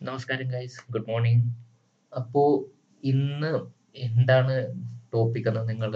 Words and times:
നമസ്കാരം 0.00 0.48
guys 0.52 0.82
good 0.94 1.08
morning 1.10 1.46
അപ്പോ 2.12 2.42
ഇന്ന് 3.02 3.48
എന്താണ് 4.06 4.54
ടോപ്പിക് 5.12 5.48
എന്ന് 5.50 5.62
നിങ്ങൾ 5.70 5.90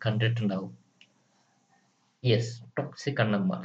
കണ്ടിട്ടുണ്ടാവും? 0.00 0.72
Yes 2.22 2.50
toxic 2.78 3.20
അണ്ണന്മാർ. 3.24 3.62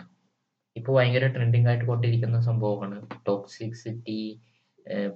ഇപ്പോൾ 0.75 0.95
ഭയങ്കര 0.97 1.27
ട്രെൻഡിങ് 1.37 1.69
ആയിട്ട് 1.71 1.87
കൊണ്ടിരിക്കുന്ന 1.91 2.41
സംഭവമാണ്. 2.49 2.99
ടോക്സിസിറ്റി 3.29 4.19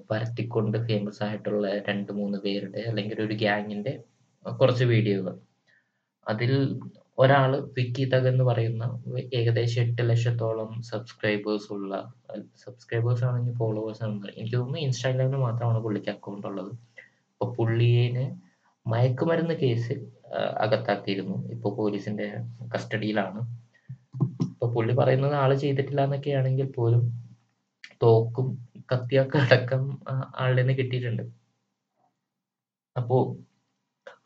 പരത്തിക്കൊണ്ട് 0.10 0.78
ഫേമസ് 0.90 1.22
ആയിട്ടുള്ള 1.28 1.68
രണ്ട് 1.90 2.12
മൂന്ന് 2.22 2.40
പേരുടെ 2.46 2.82
അല്ലെങ്കിൽ 2.92 3.22
ഒരു 3.28 3.38
ഗ്യാങ്ങിന്റെ 3.44 3.94
കുറച്ച് 4.46 4.88
വീഡിയോകൾ 4.94 5.38
അതിൽ 6.28 6.54
ഒരാൾ 7.18 7.52
വിക്കി 7.78 8.06
തഗ് 8.14 8.28
എന്ന് 8.32 8.44
പറയുന്ന 8.44 8.84
ഏകദേശം 9.40 9.82
എട്ട് 9.82 10.02
ലക്ഷത്തോളം 10.10 10.72
സബ്സ്ക്രൈബേഴ്സ് 10.82 11.70
ഉള്ള 11.74 11.92
സബ്സ്ക്രൈബേഴ്സ് 12.64 13.24
ആണെങ്കിൽ 13.24 13.54
ഫോളോവേഴ്സ് 13.62 14.04
ആണെന്ന് 14.04 14.32
എനിക്ക് 14.38 14.58
തോന്നുന്നു 14.58 14.82
ഇൻസ്റ്റാഗ്രാമിൽ 14.88 15.40
മാത്രമാണ് 15.46 15.80
പുള്ളിക്ക് 15.86 16.12
അക്കൗണ്ട് 16.16 16.48
ഉള്ളത്. 16.48 16.72
അപ്പൊ 17.32 17.46
പുള്ളിയെ 17.58 18.26
മയക്കുമരുന്ന് 18.86 19.54
കേസിൽ 19.54 20.00
അകത്താക്കിയിരുന്നു. 20.64 21.38
ഇപ്പോൾ 21.54 21.72
പോലീസിന്റെ 21.78 22.28
കസ്റ്റഡിയിലാണ്. 22.76 23.42
ഇപ്പൊ 24.52 24.68
പുള്ളി 24.76 24.94
പറയുന്നത് 24.94 25.36
ആൾ 25.44 25.52
ചെയ്തിട്ടില്ല 25.64 26.02
എന്നൊക്കെ 26.08 26.32
ആണെങ്കിൽ 26.40 26.68
പോലും 26.78 27.04
തോക്കും 28.04 28.48
കത്തിയൊക്കെ 28.92 29.38
അടക്കം 29.38 29.84
ആളുടെ 30.36 30.62
നിന്ന് 30.62 30.74
കിട്ടിയിട്ടുണ്ട്. 30.74 31.24
അപ്പോ 32.96 33.18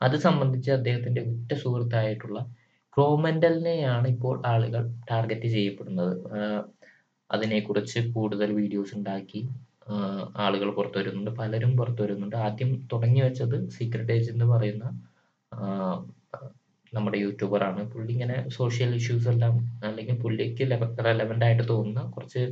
അത് 0.01 0.15
സംബന്ധിച്ച് 0.25 0.71
അദ്ദേഹത്തിന്റെ 0.71 1.21
ഉറ്റ 1.31 1.53
സുഹൃത്തായിട്ടുള്ള 1.63 2.39
ക്രോമെന്റലിനെയാണ് 2.93 4.07
ഇപ്പോൾ 4.07 4.35
ആളുകൾ 4.45 4.83
ടാർഗറ്റ് 5.11 5.47
ചെയ്യപ്പെടുന്നത്. 5.47 6.13
അതിനെക്കുറിച്ച് 7.29 7.99
കൂടുതൽ 8.13 8.49
വീഡിയോസ് 8.51 8.93
ഉണ്ടാക്കി 8.95 9.41
ആളുകൾ 10.35 10.69
പുറത്തു 10.71 10.97
വരുന്നുണ്ട് 10.99 11.31
പലരും 11.31 11.71
പുറത്തു 11.77 12.01
വരുന്നുണ്ട് 12.03 12.35
ആദ്യം 12.37 12.71
തുടങ്ങി 12.91 13.21
വെച്ചത് 13.21 13.55
സീക്രട്ട് 13.69 14.11
ഏജ് 14.11 14.31
എന്ന് 14.31 14.45
പറയുന്ന 14.45 14.85
നമ്മുടെ 16.93 17.17
യൂട്യൂബറാണ് 17.17 17.81
പുള്ളി 17.83 18.11
ഇങ്ങനെ 18.11 18.37
സോഷ്യൽ 18.49 18.91
ഇഷ്യൂസ് 18.95 19.29
എല്ലാം 19.29 19.55
അല്ലെങ്കിൽ 19.83 20.15
പുള്ളിക്ക് 20.21 20.65
റെലവെന്റ് 21.05 21.45
ആയിട്ട് 21.45 21.65
തോന്നുന്ന 21.69 22.03
കുറച്ച് 22.11 22.43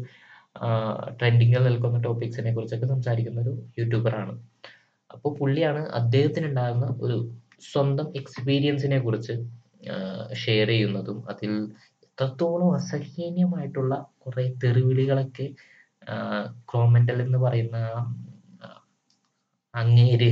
ട്രെൻഡിങ്ങിൽ 1.20 1.64
നിൽക്കുന്ന 1.64 2.00
ടോപ്പിക്സിനെ 2.04 2.52
കുറിച്ചൊക്കെ 2.54 2.88
സംസാരിക്കുന്ന 2.88 3.42
ഒരു 3.42 3.54
യൂട്യൂബറാണ് 3.78 4.34
അപ്പോൾ 5.10 5.32
പുള്ളിയാണ് 5.38 5.82
അദ്ദേഹത്തിന് 5.92 6.48
ഉണ്ടാകുന്ന 6.48 6.88
ഒരു 7.02 7.18
സ്വന്തം 7.64 8.08
എക്സ്പീരിയൻസിനെ 8.16 9.00
കുറിച്ച് 9.00 9.36
ഷെയർ 10.36 10.68
ചെയ്യുന്നതും 10.68 11.24
അതിൽ 11.30 11.52
എത്രത്തോളം 12.04 12.76
അസഹനീയമായിട്ടുള്ള 12.76 14.12
കുറെ 14.20 14.54
തെറിവിളികളൊക്കെ 14.64 15.56
ക്രോമെന്റൽ 16.70 17.22
എന്ന് 17.22 17.38
പറയുന്ന 17.38 17.78
അങ്ങേര് 19.74 20.32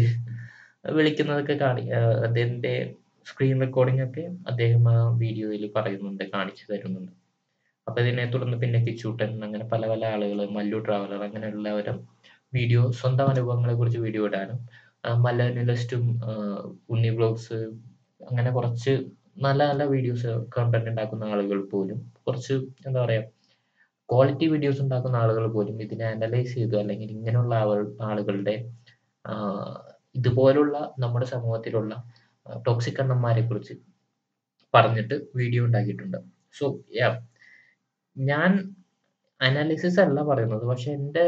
വിളിക്കുന്നതൊക്കെ 0.92 1.54
കാണി 1.54 1.90
അദ്ദേഹത്തിന്റെ 2.24 2.96
സ്ക്രീൻ 3.28 3.62
റെക്കോർഡിംഗ് 3.62 4.04
ഒക്കെ 4.04 4.30
അദ്ദേഹം 4.48 4.90
ആ 4.90 5.10
വീഡിയോയിൽ 5.10 5.72
പറയുന്നുണ്ട് 5.76 6.24
കാണിച്ചു 6.34 6.74
തരുന്നുണ്ട്. 6.74 7.12
അപ്പൊ 7.88 8.02
ഇതിനെ 8.02 8.26
തുടർന്ന് 8.26 8.58
പിന്നെ 8.58 8.80
കിച്ചൂട്ടൻ 8.80 9.44
അങ്ങനെ 9.44 9.66
പല 9.66 9.88
പല 9.88 10.06
ആളുകൾ 10.06 10.46
മല്ലു 10.46 10.78
ട്രാവലർ 10.80 11.24
അങ്ങനെയുള്ളവരും 11.24 12.08
വീഡിയോ 12.54 12.92
സ്വന്തം 12.92 13.30
അനുഭവങ്ങളെ 13.30 13.74
കുറിച്ച് 13.74 13.98
വീഡിയോ 13.98 14.26
ഇടാനും 14.26 14.60
മലയാളിസ്റ്റും 15.24 16.22
ഉണ്ണി 16.90 17.10
ബ്ലോഗ്സ് 17.10 17.60
അങ്ങനെ 18.22 18.52
കുറച്ച് 18.52 18.94
നല്ല 19.38 19.62
നല്ല 19.68 19.84
വീഡിയോസ് 19.84 20.28
കണ്ടന്റ് 20.56 20.90
ഉണ്ടാക്കുന്ന 20.90 21.26
ആളുകൾ 21.26 21.60
പോലും 21.64 22.00
കുറച്ച് 22.28 22.54
എന്താ 22.88 23.00
പറയാ 23.06 23.24
ക്വാളിറ്റി 24.10 24.46
വീഡിയോസ് 24.48 24.82
ഉണ്ടാക്കുന്ന 24.82 25.16
ആളുകൾ 25.16 25.46
പോലും 25.48 25.82
ഇതിനെ 25.82 26.06
അനലൈസ് 26.06 26.54
ചെയ്തു 26.56 26.76
അല്ലെങ്കിൽ 26.78 27.10
ഇങ്ങനെയുള്ള 27.12 27.56
ആളുകളുടെ 28.02 28.56
ഇതുപോലുള്ള 30.16 30.78
നമ്മുടെ 30.98 31.26
സമൂഹത്തിലുള്ള 31.26 31.96
ടോക്സിക് 32.66 33.02
അണ്ണന്മാരെ 33.02 33.42
കുറിച്ച് 33.42 33.74
പറഞ്ഞിട്ട് 34.74 35.16
വീഡിയോ 35.36 35.66
ഉണ്ടാക്കിയിട്ടുണ്ട്. 35.66 36.18
സോ 36.54 36.66
യാ 37.00 37.10
ഞാൻ 38.16 38.52
അനാലിസിസ് 39.42 40.00
അല്ല 40.00 40.20
പറയുന്നത് 40.22 40.66
പക്ഷെ 40.68 40.92
എന്റെ 40.92 41.26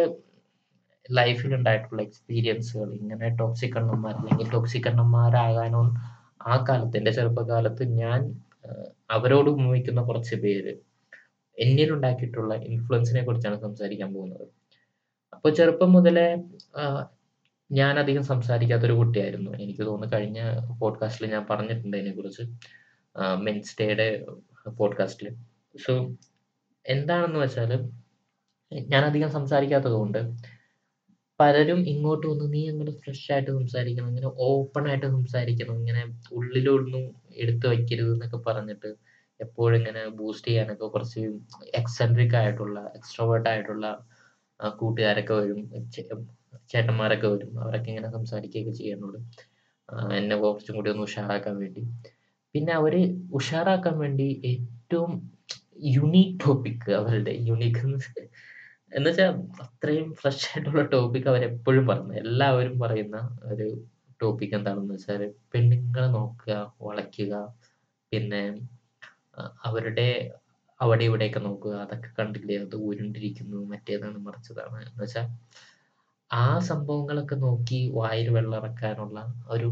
ലൈഫിൽ 1.10 1.52
ഉണ്ടായിട്ടുള്ള 1.56 2.02
എക്സ്പീരിയൻസുകൾ 2.02 2.94
ഇങ്ങനെ 2.94 3.28
ടോക്സിക് 3.36 3.78
അണ്ണന്മാർ 3.78 4.14
അല്ലെങ്കിൽ 4.16 4.48
ടോക്സിക് 4.52 4.88
അണ്ണന്മാരാകാനോ 4.88 5.82
ആ 6.48 6.66
കാലത്ത് 6.70 6.98
എന്റെ 6.98 7.12
ചെറുപ്പകാലത്ത് 7.12 7.84
ഞാൻ 8.02 8.20
അവരോട് 9.10 9.50
ഉപയോഗിക്കുന്ന 9.50 10.02
കുറച്ച് 10.02 10.36
പേര് 10.36 10.74
എന്നിൽ 11.58 11.90
ഉണ്ടാക്കിയിട്ടുള്ള 11.94 12.54
ഇൻഫ്ലുവൻസിനെ 12.56 13.22
കുറിച്ചാണ് 13.26 13.58
സംസാരിക്കാൻ 13.62 14.14
പോകുന്നത്. 14.14 14.46
അപ്പോൾ 15.34 15.52
ചെറുപ്പം 15.54 15.94
മുതലേ 15.94 16.28
ഞാൻ 17.72 18.00
അധികം 18.00 18.24
സംസാരിക്കാത്തൊരു 18.24 18.94
കുട്ടിയായിരുന്നു. 18.94 19.52
എനിക്ക് 19.56 19.82
തോന്നുന്നു 19.82 20.18
കഴിഞ്ഞ 20.18 20.40
പോഡ്കാസ്റ്റിൽ 20.80 21.32
ഞാൻ 21.32 21.46
പറഞ്ഞിട്ടുണ്ട് 21.50 21.98
അതിനെക്കുറിച്ച്. 21.98 22.44
മെൻസ് 23.46 23.76
ഡേയുടെ 23.82 24.08
പോഡ്കാസ്റ്റിൽ 24.78 25.28
സോ 25.86 25.94
എന്താണെന്ന് 26.86 27.40
വെച്ചാൽ 27.40 27.72
ഞാൻ 28.72 29.04
അധികം 29.06 29.30
സംസാരിക്കാത്തത് 29.32 29.94
കൊണ്ട് 29.94 30.22
പലരും 31.40 31.80
ഇങ്ങോട്ട് 31.92 32.26
വന്ന് 32.28 32.46
നീ 32.54 32.62
അങ്ങനെ 32.70 32.92
ഫ്രഷ് 33.02 33.28
ആയിട്ട് 33.34 33.52
സംസാരിക്കണം 33.52 34.08
ഇങ്ങനെ 34.12 34.30
ഓപ്പൺ 34.48 34.84
ആയിട്ട് 34.90 35.08
സംസാരിക്കണം 35.08 35.76
ഇങ്ങനെ 35.82 36.04
ഉള്ളിലൊന്നും 36.32 37.04
എടുത്തു 37.36 37.68
വയ്ക്കരുത് 37.68 38.12
എന്നൊക്കെ 38.16 38.40
പറഞ്ഞിട്ട് 38.48 38.90
എപ്പോഴും 39.40 39.76
ഇങ്ങനെ 39.80 40.02
ബൂസ്റ്റ് 40.20 40.48
ചെയ്യാനൊക്കെ 40.48 40.88
കുറച്ച് 40.96 41.22
എക്സെൻട്രിക് 41.82 42.36
ആയിട്ടുള്ള 42.42 42.80
എക്സ്ട്രോവേർട്ട് 42.96 43.50
ആയിട്ടുള്ള 43.52 43.88
കൂട്ടുകാരൊക്കെ 44.80 45.36
വരും 45.42 45.60
ചേട്ടന്മാരൊക്കെ 46.72 47.28
വരും 47.34 47.52
അവരൊക്കെ 47.64 47.90
ഇങ്ങനെ 47.92 48.10
സംസാരിക്കുകയൊക്കെ 48.18 48.74
ചെയ്യുന്നുണ്ട്. 48.80 49.20
എന്നെ 50.20 50.36
കുറച്ചും 50.44 50.76
കൂടി 50.78 50.90
ഒന്ന് 50.94 51.04
ഉഷാറാക്കാൻ 51.10 51.56
വേണ്ടി. 51.64 51.82
പിന്നെ 52.56 52.72
അവർ 52.80 52.94
ഉഷാറാക്കാൻ 53.40 53.96
വേണ്ടി 54.04 54.28
ഏറ്റവും 54.52 55.12
യുണീക്ക് 55.96 56.38
ടോപ്പിക് 56.44 56.90
അവരുടെ 57.00 57.34
യുണീക്ക് 57.50 57.84
എന്ന് 58.92 59.10
വെച്ചാൽ 59.10 59.32
അത്രയും 59.64 60.08
ഫ്രഷ് 60.20 60.46
ആയിട്ടുള്ള 60.50 60.84
ടോപ്പിക് 60.94 61.30
അവരെപ്പോഴും 61.32 61.86
പറഞ്ഞു 61.92 62.14
എല്ലാവരും 62.24 62.76
പറയുന്ന 62.84 63.18
ഒരു 63.52 63.68
ടോപ്പിക് 64.22 64.56
എന്താണെന്ന് 64.58 64.94
വെച്ചാൽ 64.96 65.24
പെണ്ണുങ്ങളെ 65.52 66.08
നോക്കുക 66.18 66.54
വളയ്ക്കുക 66.88 67.34
പിന്നെ 68.12 68.44
അവരുടെ 69.68 70.08
അവിടെ 70.80 71.04
ഇവിടെയൊക്കെ 71.10 71.42
നോക്കുക 71.48 71.74
അതൊക്കെ 71.84 72.10
കണ്ടില്ലേ? 72.20 72.56
അത് 72.66 72.76
ഉരുണ്ടിരിക്കുന്നു 72.88 73.60
മറ്റേതാണ് 73.72 74.18
മറിച്ചതാണ്. 74.28 74.78
എന്ന് 74.90 75.02
വെച്ചാൽ 75.04 75.28
ആ 76.32 76.46
സംഭവങ്ങളൊക്കെ 76.70 77.36
നോക്കി 77.46 77.80
വായിൽ 78.00 78.28
വെള്ളറക്കാനുള്ള 78.38 79.20
ഒരു 79.56 79.68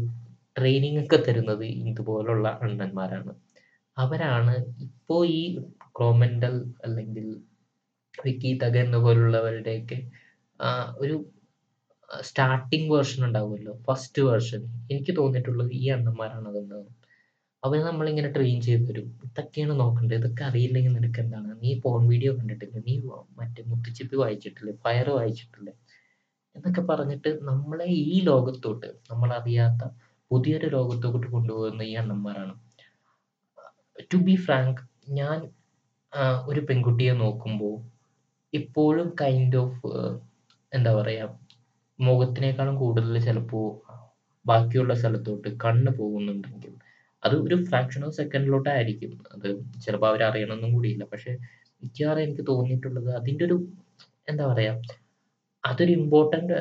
ട്രെയിനിങ് 0.56 1.00
ഒക്കെ 1.04 1.18
തരുന്നത് 1.26 1.64
ഇതുപോലുള്ള 1.90 2.48
അണ്ണന്മാരാണ്. 2.66 3.32
അവരാണ് 3.96 4.54
ഇപ്പോൾ 4.86 5.20
ഈ 5.38 5.42
ക്രോമെന്റൽ 5.98 6.54
അല്ലെങ്കിൽ 6.84 7.26
വിക്കി 8.26 8.50
തകർന്ന 8.64 8.98
പോലുള്ളവരുടെയൊക്കെ 9.06 9.98
ഒരു 11.04 11.16
സ്റ്റാർട്ടിങ് 12.28 12.90
വേർഷൻ 12.94 13.20
ഉണ്ടാവുമല്ലോ 13.28 13.72
ഫസ്റ്റ് 13.86 14.22
വേർഷൻ 14.28 14.60
എനിക്ക് 14.92 15.12
തോന്നിയിട്ടുള്ളത് 15.20 15.72
ഈ 15.82 15.84
അണ്ണന്മാരാണ് 15.96 16.46
അതുണ്ടാവും 16.52 16.92
അവരെ 17.62 17.82
നമ്മളിങ്ങനെ 17.88 18.28
ട്രെയിൻ 18.36 18.58
ചെയ്ത് 18.66 18.84
തരും 18.88 19.06
ഇതൊക്കെയാണ് 19.26 19.74
നോക്കേണ്ടത് 19.80 20.16
ഇതൊക്കെ 20.20 20.42
അറിയില്ലെങ്കിൽ 20.48 20.92
നിനക്ക് 20.98 21.20
എന്താണ്? 21.24 21.50
നീ 21.62 21.70
ഫോൺ 21.84 22.00
വീഡിയോ 22.10 22.32
കണ്ടിട്ടില്ല? 22.38 22.78
നീ 22.88 22.94
മറ്റേ 23.38 23.62
മുത്തുച്ചിപ്പി 23.70 24.16
വായിച്ചിട്ടില്ലേ? 24.22 24.74
ഫയർ 24.84 25.08
വായിച്ചിട്ടില്ലേ? 25.18 25.72
എന്നൊക്കെ 26.56 26.82
പറഞ്ഞിട്ട് 26.90 27.30
നമ്മളെ 27.48 27.88
ഈ 28.12 28.18
ലോകത്തോട്ട് 28.30 28.88
നമ്മൾ 29.10 29.30
അറിയാത്ത 29.38 29.82
പുതിയൊരു 30.30 30.68
ലോകത്തോട്ട് 30.76 31.26
കൊണ്ടുപോകുന്ന 31.34 31.82
ഈ 31.90 31.94
അണ്ണന്മാരാണ്. 32.02 32.54
ടു 34.12 34.18
ബി 34.26 34.36
ഫ്രാങ്ക് 34.44 34.80
ഞാൻ 35.20 35.38
ഒരു 36.50 36.60
പെൺകുട്ടിയെ 36.68 37.12
നോക്കുമ്പോൾ 37.24 37.76
ഇപ്പോഴും 38.58 39.08
കൈൻഡ് 39.20 39.58
ഓഫ് 39.62 39.88
എന്താ 40.72 40.92
പറയാ 40.98 41.26
മുഖത്തിനേക്കാളും 41.98 42.76
കൂടുതൽ 42.82 43.14
ചിലപ്പോ 43.26 43.60
ബാക്കിയുള്ള 44.46 44.94
സ്ഥലത്തോട്ട് 44.94 45.48
കണ്ണ് 45.64 45.90
പോകുന്നുണ്ടെങ്കിൽ 46.00 46.72
അത് 47.22 47.34
ഒരു 47.44 47.56
ഫ്രാക്ഷൻ 47.68 48.02
ഓഫ് 48.06 48.16
സെക്കൻഡിലോട്ടായിരിക്കും 48.16 49.12
അത് 49.34 49.46
ചിലപ്പോൾ 49.84 50.08
അവർ 50.10 50.20
അറിയണമെന്നും 50.28 50.72
കൂടിയില്ല. 50.76 51.04
പക്ഷെ 51.12 51.32
മിക്കവാറും 51.82 52.22
എനിക്ക് 52.26 52.44
തോന്നിയിട്ടുള്ളത് 52.50 53.10
അതിന്റെ 53.18 53.44
ഒരു 53.48 53.56
എന്താ 54.28 54.44
പറയാ 54.52 54.72
അതൊരു 55.64 55.92
ഇമ്പോർട്ടന്റ് 56.00 56.58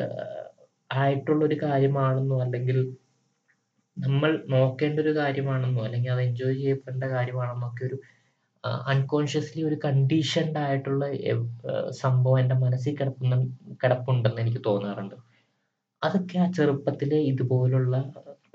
ആയിട്ടുള്ള 0.91 1.41
ഒരു 1.45 1.57
കാര്യമാണെന്നോ 1.63 2.37
അല്ലെങ്കിൽ 2.45 2.77
നമ്മൾ 3.97 4.31
നോക്കേണ്ട 4.53 4.97
ഒരു 4.99 5.13
കാര്യമാണെന്നോ 5.19 5.81
അല്ലെങ്കിൽ 5.87 6.11
അത് 6.11 6.21
എൻജോയ് 6.27 6.57
ചെയ്യപ്പെടേണ്ട 6.61 7.05
കാര്യമാണെന്നൊക്കെ 7.15 7.83
ഒരു 7.89 7.97
അൺകോൺഷ്യസ്ലി 8.91 9.61
ഒരു 9.63 9.77
കണ്ടീഷൻഡ് 9.83 10.59
ആയിട്ടുള്ള 10.63 11.03
സംഭവം 12.01 12.37
എന്റെ 12.39 12.55
മനസ്സിൽ 12.63 12.93
കിടപ്പുന്ന 12.99 13.35
കിടപ്പുണ്ടെന്ന് 13.83 14.41
എനിക്ക് 14.41 14.61
തോന്നാറുണ്ട് 14.67 15.17
അതൊക്കെ 16.01 16.37
ആ 16.37 16.47
ചെറുപ്പത്തിലെ 16.57 17.19
ഇതുപോലുള്ള 17.31 17.95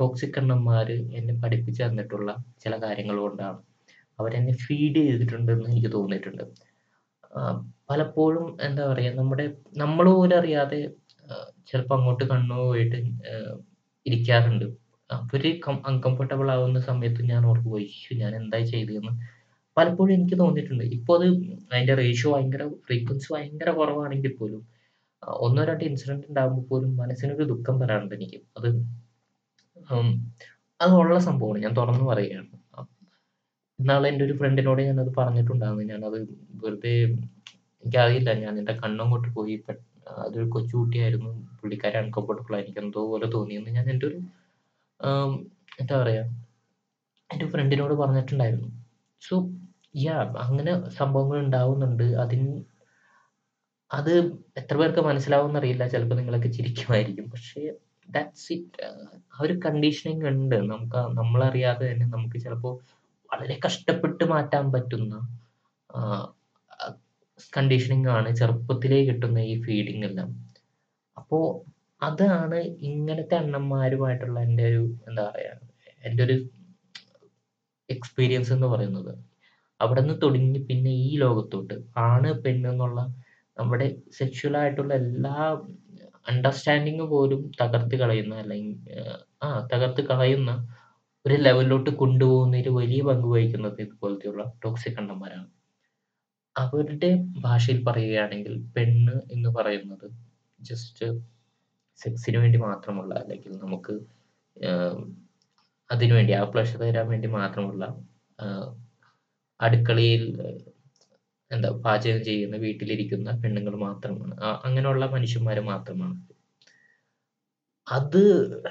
ടോക്സിക് 0.01 0.39
അണ്ണന്മാർ 0.39 0.89
എന്നെ 1.19 1.35
പഠിപ്പിച്ചു 1.43 1.83
തന്നിട്ടുള്ള 1.85 2.31
ചില 2.61 2.75
കാര്യങ്ങൾ 2.85 3.17
കൊണ്ടാണ് 3.21 3.59
അവരെന്നെ 4.19 4.55
ഫീഡ് 4.65 5.01
ചെയ്തിട്ടുണ്ടെന്ന് 5.07 5.69
എനിക്ക് 5.71 5.91
തോന്നിയിട്ടുണ്ട് 5.97 6.45
പലപ്പോഴും 7.91 8.47
എന്താ 8.67 8.83
പറയുക 8.91 9.15
നമ്മുടെ 9.21 9.45
നമ്മൾ 9.77 10.07
പോലും 10.13 10.37
അറിയാതെ 10.39 10.81
ചിലപ്പോൾ 11.71 11.97
അങ്ങോട്ട് 11.99 12.25
കണ്ണു 12.33 12.57
പോയിട്ട് 12.63 12.99
ഇരിക്കാറുണ്ട്. 14.07 14.67
അവർ 15.11 15.45
കം 15.67 15.77
അൺകംഫർട്ടബിൾ 15.91 16.49
ആവുന്ന 16.55 16.79
സമയത്ത് 16.89 17.23
ഞാൻ 17.31 17.43
ഓർക്കും 17.47 17.75
"അയ്യോ! 17.81 18.13
ഞാൻ 18.23 18.33
എന്തായി 18.41 18.67
ചെയ്തതെന്ന്." 18.73 19.13
പലപ്പോഴും 19.77 20.13
എനിക്ക് 20.17 20.37
തോന്നിയിട്ടുണ്ട്. 20.43 20.85
ഇപ്പോൾ 20.97 21.15
അത് 21.19 21.27
അതിന്റെ 21.73 21.95
റേഷ്യോ 22.03 22.31
ഭയങ്കര 22.35 22.63
ഫ്രീക്വൻസി 22.87 23.29
ഭയങ്കര 23.35 23.71
കുറവാണെങ്കിൽ 23.79 24.33
പോലും 24.41 24.63
1, 25.47 25.65
2 25.71 25.85
ഇൻസിഡന്റ് 25.91 26.27
ഉണ്ടാകുമ്പോൾ 26.31 26.65
പോലും 26.71 26.91
മനസ്സിനൊരു 27.01 27.45
ദുഃഖം 27.53 27.77
വരാറുണ്ട് 27.83 28.15
എനിക്ക്. 28.19 28.39
അത് 28.59 28.69
അത് 30.81 30.93
ഉള്ള 31.03 31.17
സംഭവമാണ്. 31.29 31.59
ഞാൻ 31.65 31.73
തുറന്നു 31.81 32.05
പറയുകയാണ്. 32.11 32.49
ഇന്നാളെ 33.79 34.07
എന്റെ 34.13 34.25
ഒരു 34.27 34.35
ഫ്രണ്ടിനോട് 34.41 34.81
ഞാനത് 34.89 35.13
പറഞ്ഞിട്ടുണ്ടായിരുന്നു. 35.19 35.85
ഞാനത് 35.93 36.19
വെറുതെ 36.63 36.95
എനിക്കറിയില്ല 37.83 38.31
ഞാൻ 38.45 38.55
എന്റെ 38.61 38.75
കണ്ണങ്ങോട്ട് 38.83 39.29
പോയി 39.37 39.55
അതൊരു 40.25 40.47
കൊച്ചുകുട്ടിയായിരുന്നു. 40.55 41.31
പുള്ളിക്കാരെ 41.61 41.99
അൺകംഫർട്ടബിൾ. 42.03 42.55
എനിക്ക് 42.63 42.81
എന്തോ 42.85 43.01
പോലെ 43.13 43.27
തോന്നിയെന്ന് 43.35 43.71
ഞാൻ 43.79 43.87
എന്റെ 43.93 44.07
ഒരു 44.11 44.19
എന്താ 45.81 45.95
പറയുക 46.03 46.25
എന്റെ 47.31 47.47
ഫ്രണ്ടിനോട് 47.53 47.95
പറഞ്ഞിട്ടുണ്ടായിരുന്നു. 48.03 48.69
സോ 49.23 49.35
യാഹ് 49.95 50.37
അങ്ങനെ 50.37 50.89
സംഭവങ്ങൾ 50.91 51.39
ഉണ്ടാവുന്നുണ്ട്. 51.39 52.03
അതിന് 52.03 52.49
അത് 53.91 54.13
എത്ര 54.57 54.77
പേർക്ക് 54.77 55.01
മനസ്സിലാവുമെന്നറിയില്ല. 55.01 55.89
ചിലപ്പോൾ 55.89 56.15
നിങ്ങളൊക്കെ 56.15 56.49
ചിരിക്കുമായിരിക്കും. 56.49 57.31
പക്ഷേ 57.31 57.63
ദാറ്റ്സ് 58.09 58.53
ഇറ്റ്. 58.53 58.85
ആ 59.35 59.43
ഒരു 59.43 59.61
കണ്ടീഷനിങ് 59.65 60.25
ഉണ്ട്. 60.25 60.57
നമുക്ക് 60.73 60.97
നമ്മളറിയാതെ 61.21 61.93
തന്നെ 61.93 62.07
നമുക്ക് 62.07 62.39
ചിലപ്പോൾ 62.39 62.75
വളരെ 63.31 63.61
കഷ്ടപ്പെട്ട് 63.67 64.25
മാറ്റാൻ 64.25 64.73
പറ്റുന്ന 64.73 65.15
കണ്ടീഷനിങ് 67.57 68.09
ആണ് 68.09 68.37
ചെറുപ്പത്തിലേ 68.37 69.05
കിട്ടുന്ന 69.05 69.39
ഈ 69.39 69.63
ഫീഡിങ് 69.63 70.05
എല്ലാം. 70.05 70.31
അപ്പോൾ 71.17 71.45
അതാണ് 72.03 72.59
ഇങ്ങനത്തെ 72.91 73.35
അണ്ണന്മാരുമായിട്ടുള്ള 73.35 74.41
എന്റെ 74.41 74.65
ഒരു 74.65 74.83
എന്താ 75.09 75.23
പറയുക 75.25 75.59
എന്റെ 76.05 76.25
ഒരു 76.25 76.37
എക്സ്പീരിയൻസ് 77.89 78.53
എന്ന് 78.53 78.67
പറയുന്നത്. 78.67 79.13
അവിടുന്ന് 79.81 80.15
തുടങ്ങി 80.23 80.61
പിന്നെ 80.69 80.93
ഈ 81.07 81.11
ലോകത്തോട്ട്. 81.17 81.77
ആണ്, 82.07 82.31
പെണ്ണ് 82.45 82.69
എന്നുള്ള 82.73 83.01
നമ്മുടെ 83.57 83.87
സെക്ഷൽ 84.19 84.55
ആയിട്ടുള്ള 84.57 84.93
എല്ലാ 85.03 85.37
അണ്ടർസ്റ്റാൻഡിങ് 86.27 87.07
പോലും 87.13 87.41
തകർത്ത് 87.61 87.97
കളയുന്ന 87.97 88.35
അല്ലെങ്കിൽ 88.43 88.75
ആ 89.43 89.49
തകർത്ത് 89.73 90.03
കളയുന്ന 90.11 90.51
ഒരു 91.25 91.37
ലെവലിലോട്ട് 91.47 91.91
കൊണ്ടുപോകുന്നതിൽ 92.03 92.69
വലിയ 92.81 93.01
പങ്ക് 93.03 93.29
വഹിക്കുന്നത് 93.35 93.79
ഇതുപോലത്തെയുള്ള 93.85 94.45
ടോക്സിക് 94.65 94.97
കണ്ടന്മാരാണ്. 94.99 95.49
അവരുടെ 96.57 97.11
ഭാഷയിൽ 97.47 97.79
പറയുകയാണെങ്കിൽ 97.85 98.55
പെണ്ണ് 98.77 99.17
എന്ന് 99.35 99.51
പറയുന്നത് 99.59 100.07
ജസ്റ്റ് 100.59 101.07
സെക്സിന് 101.99 102.39
വേണ്ടി 102.39 102.59
മാത്രമുള്ള 102.59 103.13
അല്ലെങ്കിൽ 103.23 103.53
നമുക്ക് 103.65 103.95
അതിനു 104.57 105.05
അതിനുവേണ്ടി 105.91 106.33
ആ 106.33 106.43
പ്ലഷർ 106.53 106.81
തരാൻ 106.83 107.07
വേണ്ടി 107.13 107.29
മാത്രമുള്ള 107.39 107.85
അടുക്കളയിൽ 109.61 110.25
എന്താ 111.51 111.71
പാചകം 111.85 112.21
ചെയ്യുന്ന 112.29 112.57
വീട്ടിലിരിക്കുന്ന 112.57 113.31
പെണ്ണുങ്ങൾ 113.43 113.75
മാത്രമാണ്. 113.87 114.35
അങ്ങനെയുള്ള 114.67 115.05
മനുഷ്യന്മാര് 115.15 115.63
മാത്രമാണ്. 115.73 116.17
അത് 117.87 118.23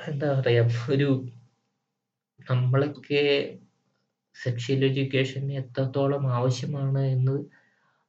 എന്താ 0.08 0.28
പറയാ 0.40 0.64
ഒരു 0.96 1.10
നമ്മളൊക്കെ 2.50 3.24
സെക്ഷൽ 4.36 4.82
എഡ്യൂക്കേഷൻ 4.90 5.44
എത്രത്തോളം 5.62 6.24
ആവശ്യമാണ് 6.38 7.02
എന്ന് 7.16 7.36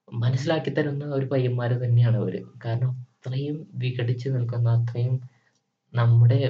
മനസ്സിലാക്കി 0.09 0.71
തരുന്ന 0.71 1.05
ഒരു 1.19 1.27
പയ്യന്മാര് 1.33 1.77
തന്നെയാണ് 1.85 2.17
അവർ. 2.17 2.35
കാരണം 2.65 2.93
അത്രയും 3.15 3.57
വിഘടിച്ചു 3.83 4.29
നിൽക്കുന്ന 4.37 4.69
അത്രയും 4.79 5.17
നമ്മുടെ 5.93 6.41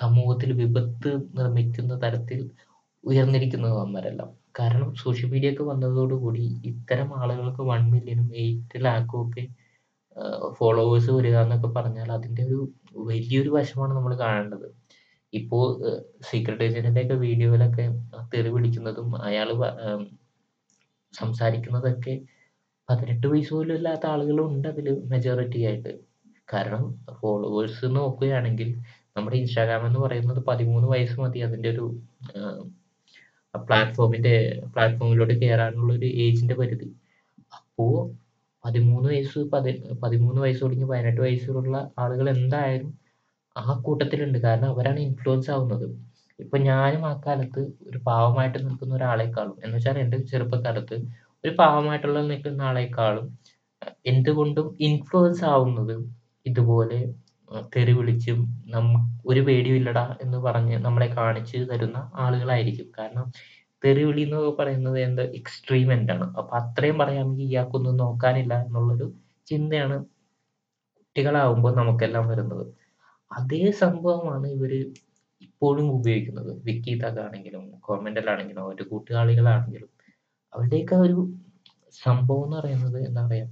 സമൂഹത്തിൽ 0.00 0.50
വിപത്ത് 0.62 1.10
നിർമ്മിക്കുന്ന 1.38 1.94
തരത്തിൽ 2.04 2.40
ഉയർന്നിരിക്കുന്ന 3.04 3.68
അവന്മാരെല്ലാം. 3.76 4.30
കാരണം 4.54 4.88
സോഷ്യൽ 5.02 5.28
മീഡിയ 5.32 5.50
ഒക്കെ 5.52 5.64
വന്നതോടുകൂടി 5.64 6.42
ഇത്തരം 6.70 7.10
ആളുകൾക്ക് 7.20 7.62
1,000,000ഉം 7.64 8.28
8,00,000ഉം 8.42 8.88
ഒക്കെ 9.22 9.42
ആഹ്, 10.16 10.46
ഫോളോവേഴ്സ് 10.58 11.10
വരിക 11.16 11.36
എന്നൊക്കെ 11.44 11.68
പറഞ്ഞാൽ 11.76 12.08
അതിന്റെ 12.16 12.42
ഒരു 12.48 12.58
വലിയൊരു 13.08 13.50
വശമാണ് 13.56 13.92
നമ്മൾ 13.98 14.14
കാണേണ്ടത്. 14.22 14.66
ഇപ്പോ 15.32 15.58
ഏഹ്, 15.88 16.00
സീക്രട്ട് 16.28 16.64
ഏജന്റിന്റെ 16.66 17.02
ഒക്കെ 17.06 17.16
വീഡിയോയിലൊക്കെ 17.24 17.84
തെറി 18.32 18.50
വിളിക്കുന്നതും 18.56 19.08
അയാൾ 19.28 19.50
സംസാരിക്കുന്നതൊക്കെ 21.14 22.14
18 22.88 23.28
വയസ്സ് 23.32 23.52
പോലും 23.54 23.74
ഇല്ലാത്ത 23.76 24.04
ആളുകളും 24.12 24.46
ഉണ്ട് 24.50 24.68
അതിൽ 24.68 24.86
മെജോറിറ്റി 25.12 25.60
ആയിട്ട്. 25.68 25.92
കാരണം 26.48 26.84
ഫോളോവേഴ്സ് 27.20 27.86
നോക്കുകയാണെങ്കിൽ 27.96 28.70
നമ്മുടെ 29.16 29.36
ഇൻസ്റ്റാഗ്രാം 29.42 29.84
എന്ന് 29.88 30.00
പറയുന്നത് 30.04 30.40
13 30.48 30.88
വയസ്സ് 30.92 31.18
മതി 31.22 31.40
അതിന്റെ 31.48 31.68
ഒരു 31.74 31.86
പ്ലാറ്റ്ഫോമിന്റെ 33.54 34.34
പ്ലാറ്റ്ഫോമിലോട്ട് 34.74 35.34
കയറാനുള്ള 35.42 35.90
ഒരു 35.94 36.08
ഏജിന്റെ 36.24 36.54
പരിധി. 36.54 36.88
അപ്പോ 37.52 37.86
13 38.64 39.06
വയസ്സ് 39.10 39.40
പതി 39.52 39.72
13 40.02 40.40
വയസ്സ് 40.44 40.62
തുടങ്ങി 40.64 40.86
18 40.86 41.22
വയസ്സുള്ള 41.24 41.74
ആളുകൾ 42.02 42.26
എന്തായാലും 42.36 42.90
ആ 43.56 43.74
കൂട്ടത്തിലുണ്ട്. 43.86 44.38
കാരണം 44.46 44.68
അവരാണ് 44.74 45.00
ഇൻഫ്ലുവൻസ് 45.00 45.50
ആവുന്നത്. 45.54 45.86
ഇപ്പൊ 46.38 46.56
ഞാനും 46.68 47.02
ആ 47.06 47.14
കാലത്ത് 47.26 47.62
ഒരു 47.88 47.98
പാവമായിട്ട് 48.08 48.58
നിൽക്കുന്ന 48.66 48.94
ഒരാളെക്കാളും 48.98 49.56
എന്ന് 49.64 49.74
വെച്ചാൽ 49.76 49.98
എന്റെ 50.04 50.18
ചെറുപ്പക്കാലത്ത് 50.30 50.96
ഒരു 51.44 51.52
പാവമായിട്ടുള്ള 51.60 52.20
നിൽക്കുന്ന 52.30 52.62
ആളെക്കാളും 52.62 53.26
എന്തുകൊണ്ടും 54.12 54.66
ഇൻഫ്ലുവൻസ് 54.88 55.44
ആവുന്നത് 55.52 55.94
ഇതുപോലെ 56.46 57.00
തെറി 57.74 57.92
വിളിച്ചും 57.92 58.38
ഒരു 59.26 59.40
പേടിയും 59.40 59.76
ഇല്ലടാ 59.76 60.04
എന്ന് 60.22 60.38
പറഞ്ഞ് 60.38 60.76
നമ്മളെ 60.78 61.08
കാണിച്ചു 61.14 61.58
തരുന്ന 61.72 61.98
ആളുകളായിരിക്കും. 62.16 62.88
കാരണം 62.98 63.26
തെറി 63.82 64.02
വിളി 64.04 64.22
എന്നൊക്കെ 64.22 64.52
പറയുന്നത് 64.58 64.98
എന്താ 65.00 65.24
എക്സ്ട്രീം 65.38 65.90
എൻഡ് 65.92 66.12
ആണ്. 66.12 66.26
അപ്പൊ 66.38 66.52
അത്രയും 66.60 66.96
പറയാമെങ്കിൽ 66.98 67.46
ഇയാൾക്കൊന്നും 67.50 67.96
നോക്കാനില്ല 67.96 68.54
എന്നുള്ളൊരു 68.64 69.06
ചിന്തയാണ് 69.46 69.96
കുട്ടികളാവുമ്പോൾ 71.16 71.72
നമുക്കെല്ലാം 71.76 72.26
വരുന്നത്. 72.28 72.64
അതേ 73.30 73.64
സംഭവമാണ് 73.82 74.46
ഇവർ 74.56 74.72
ഇപ്പോഴും 75.42 75.86
ഉപയോഗിക്കുന്നത്. 75.92 76.50
വിക്കിയിലൊക്കെയാണെങ്കിലും 76.66 77.64
ആണെങ്കിലും 78.28 78.62
അവരുടെ 78.64 78.84
കൂട്ടുകാരികളാണെങ്കിലും 78.92 79.90
അവരുടെയൊക്കെ 80.52 80.96
ഒരു 81.06 81.18
സംഭവം 81.94 82.44
എന്ന് 82.44 82.56
പറയുന്നത് 82.56 82.98
എന്താ 83.08 83.22
പറയാ 83.26 83.46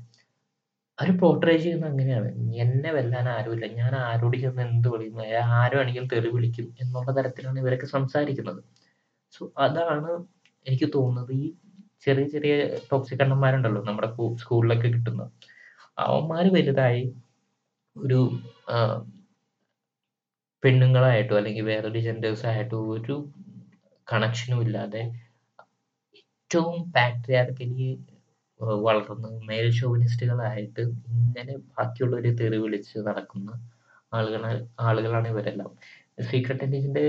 അവർ 0.99 1.11
പോർട്രേ 1.21 1.55
ചെയ്യുന്നത് 1.65 1.91
അങ്ങനെയാണ്. 1.93 2.29
എന്നെ 2.63 2.91
വെല്ലാൻ 2.97 3.27
ആരുമില്ല. 3.35 3.67
ഞാൻ 3.81 3.93
ആരോട് 4.07 4.37
ചെന്ന് 4.45 4.63
എന്ത് 4.69 4.89
വിളിക്കുന്നു 4.95 5.25
ആര് 5.61 5.77
തെറി 6.15 6.31
വിളിക്കും 6.37 6.67
എന്നുള്ള 6.85 7.11
തരത്തിലാണ് 7.19 7.61
ഇവരൊക്കെ 7.65 7.89
സംസാരിക്കുന്നത്. 7.97 8.61
സോ 9.35 9.43
അതാണ് 9.67 10.11
എനിക്ക് 10.67 10.89
തോന്നുന്നത് 10.97 11.33
ഈ 11.43 11.47
ചെറിയ 12.07 12.25
ചെറിയ 12.35 12.55
ടോക്സിക് 12.91 13.23
അണ്ണന്മാരുണ്ടല്ലോ 13.25 13.81
നമ്മുടെ 13.89 14.09
സ്കൂളിലൊക്കെ 14.43 14.89
കിട്ടുന്ന 14.97 15.23
അവന്മാര് 16.07 16.51
വലുതായി 16.57 17.05
ഒരു 17.97 18.21
പെണ്ണുങ്ങളായിട്ടോ 20.63 21.35
അല്ലെങ്കിൽ 21.41 21.65
വേറൊരു 21.73 22.01
ജെൻഡേഴ്സ് 22.07 22.47
ആയിട്ടോ 22.51 22.79
ഒരു 22.95 23.17
കണക്ഷനും 24.09 24.61
ഇല്ലാതെ 24.67 25.03
ഏറ്റവും 26.21 26.77
പാട്രിയാർക്കലി 26.95 27.89
വളർന്ന് 28.87 29.31
മെയിൽ 29.49 29.69
ഷോവിനിസ്റ്റുകളായിട്ട് 29.79 30.83
ഇങ്ങനെ 31.21 31.55
ബാക്കിയുള്ളവരെ 31.77 32.33
തെറി 32.41 32.59
വിളിച്ച് 32.65 32.99
നടക്കുന്ന 33.09 33.51
ആളുകളാ 34.13 34.51
ആളുകളാണ് 34.89 35.29
ഇവരെല്ലാം. 35.33 35.71
സീക്രട്ട് 36.29 36.65
ഏജന്റിന്റെ 36.67 37.05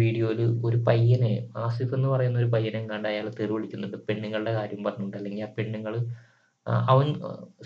വീഡിയോയിൽ 0.00 0.40
ഒരു 0.66 0.78
പയ്യനെ 0.88 1.32
ആസിഫ് 1.64 1.94
എന്ന് 1.96 2.08
പറയുന്ന 2.12 2.38
ഒരു 2.42 2.50
പയ്യനെ 2.54 2.80
കണ്ട് 2.92 3.08
അയാൾ 3.12 3.26
തെറി 3.38 3.52
വിളിക്കുന്നുണ്ട്. 3.56 3.98
പെണ്ണുങ്ങളുടെ 4.08 4.52
കാര്യം 4.58 4.82
പറഞ്ഞിട്ടുണ്ട് 4.86 5.18
അല്ലെങ്കിൽ 5.20 5.44
ആ 5.48 5.50
പെണ്ണുങ്ങൾ 5.58 5.94
അവൻ 6.92 7.08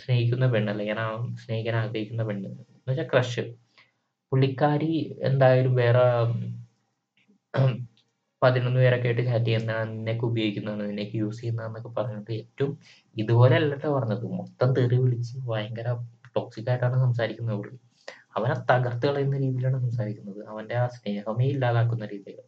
സ്നേഹിക്കുന്ന 0.03 0.47
പെണ്ണ് 0.55 0.71
അല്ലെങ്കിൽ 0.73 0.99
അവൻ 1.07 1.23
സ്നേഹിക്കാൻ 1.45 1.77
ആഗ്രഹിക്കുന്ന 1.83 2.25
പെണ്ണ് 2.29 2.47
എന്ന് 2.49 2.65
വെച്ചാൽ 2.91 3.09
ക്രഷ്. 3.13 3.45
പുള്ളിക്കാരി 4.33 4.93
എന്തായാലും 5.29 5.75
വേറെ 5.83 6.05
11 8.43 8.77
പേരൊക്കെ 8.77 9.09
ആയിട്ട് 9.09 9.23
ചാറ്റ് 9.27 9.45
ചെയ്യുന്നതാണ്, 9.45 9.91
നിന്നെയൊക്കെ 9.93 10.25
ഉപയോഗിക്കുന്നതാണ്, 10.27 10.85
നിന്നെയൊക്കെ 10.89 11.17
യൂസ് 11.17 11.41
ചെയ്യുന്നതെന്നൊക്കെ 11.41 11.91
പറഞ്ഞിട്ട് 11.99 12.33
ഏറ്റവും 12.33 12.73
ഇതുപോലെ 13.17 13.55
അല്ലട്ടോ 13.61 13.91
പറഞ്ഞത്. 13.97 14.25
മൊത്തം 14.41 14.71
തെറി 14.79 14.99
വിളിച്ച് 15.05 15.35
ഭയങ്കര 15.51 15.89
ടോക്സിക് 16.37 16.71
ആയിട്ടാണ് 16.71 16.99
സംസാരിക്കുന്നത് 17.07 17.57
പുള്ളി. 17.57 17.77
അവനെ 18.37 18.55
തകർത്ത് 18.71 19.07
കളയുന്ന 19.07 19.37
രീതിയിലാണ് 19.37 19.79
സംസാരിക്കുന്നത്. 19.81 20.41
അവന്റെ 20.53 20.75
ആ 20.75 20.87
സ്നേഹമേ 20.89 21.47
ഇല്ലാതാക്കുന്ന 21.47 22.05
രീതിയിൽ. 22.07 22.39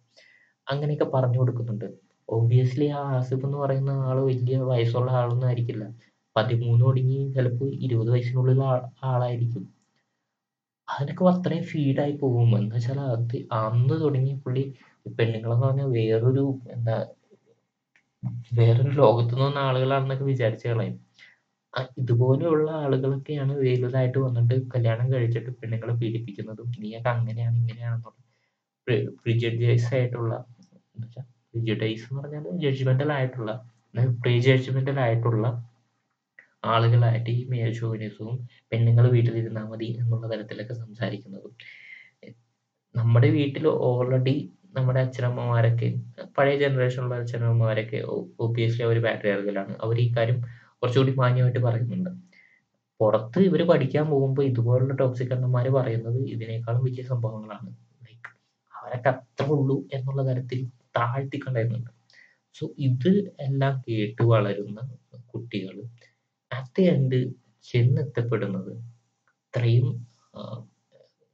അങ്ങനെയൊക്കെ 0.67 1.07
പറഞ്ഞു 1.15 1.39
കൊടുക്കുന്നുണ്ട്. 1.39 1.89
ഒബ്വിയസ്ലി 2.29 2.87
ആ 2.99 3.03
ആസിഫ് 3.17 3.45
എന്ന് 3.45 3.59
പറയുന്ന 3.59 3.91
ആൾ 4.09 4.19
വലിയ 4.31 4.59
വയസ്സുള്ള 4.71 5.11
ആളൊന്നും 5.21 5.49
ആയിരിക്കില്ല. 5.49 5.85
13 6.37 6.79
തുടങ്ങി 6.85 7.19
ചിലപ്പോൾ 7.37 7.69
20 7.87 8.11
വയസ്സിനുള്ളിലുള്ള 8.15 8.65
ആ 8.71 9.11
ആളായിരിക്കും. 9.13 9.65
അതിനൊക്കെ 10.89 11.25
അത്രയും 11.25 11.65
ഫീഡായി 11.73 12.15
പോകും. 12.23 12.51
എന്ന് 12.59 12.75
വെച്ചാൽ 12.77 12.99
അത് 13.15 13.37
അന്ന് 13.61 13.97
തുടങ്ങി 14.05 14.33
പുള്ളി 14.45 14.65
പെണ്ണുങ്ങളെന്ന് 15.07 15.67
പറഞ്ഞാൽ 15.67 15.89
വേറൊരു 15.91 16.45
എന്താ 16.71 16.97
വേറൊരു 18.53 18.93
ലോകത്ത് 18.95 19.33
നിന്ന് 19.33 19.45
വന്ന 19.45 19.59
ആളുകളാണെന്നൊക്കെ 19.59 20.25
വിചാരിച്ചു 20.25 20.67
കളയും. 20.69 20.97
ഇതുപോലെയുള്ള 21.97 22.69
ആളുകളൊക്കെയാണ് 22.83 23.53
വലുതായിട്ട് 23.61 24.19
വന്നിട്ട് 24.19 24.57
കല്യാണം 24.75 25.07
കഴിച്ചിട്ട് 25.13 25.51
പെണ്ണുങ്ങളെ 25.61 25.95
പീഡിപ്പിക്കുന്നതും 25.95 26.69
നീയൊക്കെ 26.79 27.11
അങ്ങനെയാണ് 27.11 27.57
ഇങ്ങനെയാണെന്നുള്ള 27.57 28.21
പ്രിജഡ്ജൈസ് 29.21 29.91
ആയിട്ടുള്ള 29.95 30.35
പ്രിജുഡൈസ് 31.49 32.05
എന്ന് 32.05 32.21
പറഞ്ഞാൽ 32.21 32.57
ജഡ്ജ്മെന്റൽ 32.59 33.11
ആയിട്ടുള്ള 33.13 33.53
പ്രീ 34.21 34.35
ജഡ്ജ്മെന്റൽ 34.41 34.99
ആയിട്ടുള്ള 35.01 35.47
ആളുകളായിട്ട് 36.65 37.31
ഈ 37.31 37.43
മേൽ 37.45 37.73
ഷോവിനിസവും 37.73 38.37
പെണ്ണുങ്ങൾ 38.71 39.05
വീട്ടിലിരുന്നാൽ 39.11 39.67
മതി 39.69 39.89
എന്നുള്ള 40.01 40.27
തരത്തിലൊക്കെ 40.27 40.75
സംസാരിക്കുന്നതും 40.75 41.55
നമ്മുടെ 42.95 43.29
വീട്ടിൽ 43.31 43.65
ഓൾറെഡി 43.83 44.37
നമ്മുടെ 44.77 45.01
അച്ഛനമ്മമാരൊക്കെ 45.01 45.89
പഴയ 46.37 46.55
ജനറേഷനിലുള്ള 46.59 47.17
അച്ഛനമ്മമാരൊക്കെ 47.17 47.99
ഒബിയസ്ലി 48.45 48.83
അവർ 48.83 48.99
പാട്രിയാർക്കലാണ് 49.03 49.75
അവർ 49.83 49.97
ഈ 50.01 50.09
കാര്യം 50.17 50.39
കുറച്ചുകൂടി 50.79 51.13
മാന്യമായിട്ട് 51.17 51.59
പറയുന്നുണ്ട്. 51.59 52.11
പുറത്ത് 53.01 53.39
ഇവർ 53.41 53.61
പഠിക്കാൻ 53.63 54.05
പോകുമ്പോൾ 54.11 54.45
ഇതുപോലുള്ള 54.45 54.95
ടോക്സിക് 54.95 55.33
അണ്ണന്മാർ 55.33 55.67
പറയുന്നത് 55.69 56.19
ഇതിനേക്കാളും 56.27 56.83
വലിയ 56.85 57.05
സംഭവങ്ങളാണ്. 57.05 57.71
ലൈക്ക് 58.03 58.31
അവരൊക്കെ 58.75 59.09
അത്ര 59.09 59.47
ഉള്ളൂ 59.57 59.77
എന്നുള്ള 59.93 60.23
തരത്തിൽ 60.23 60.61
താഴ്ത്തി 60.97 61.39
കളയുന്നുണ്ട് 61.39 61.91
സോ 62.57 62.65
ഇത് 62.79 63.11
എല്ലാം 63.41 63.75
കേട്ട് 63.89 64.23
വളരുന്ന 64.23 64.81
കുട്ടികൾ 65.35 65.77
അറ്റ് 66.53 66.75
ദി 66.77 66.85
എൻഡ് 66.87 67.21
ചെന്നെത്തപ്പെടുന്നത് 67.65 68.73
ഇത്രയും 69.45 69.89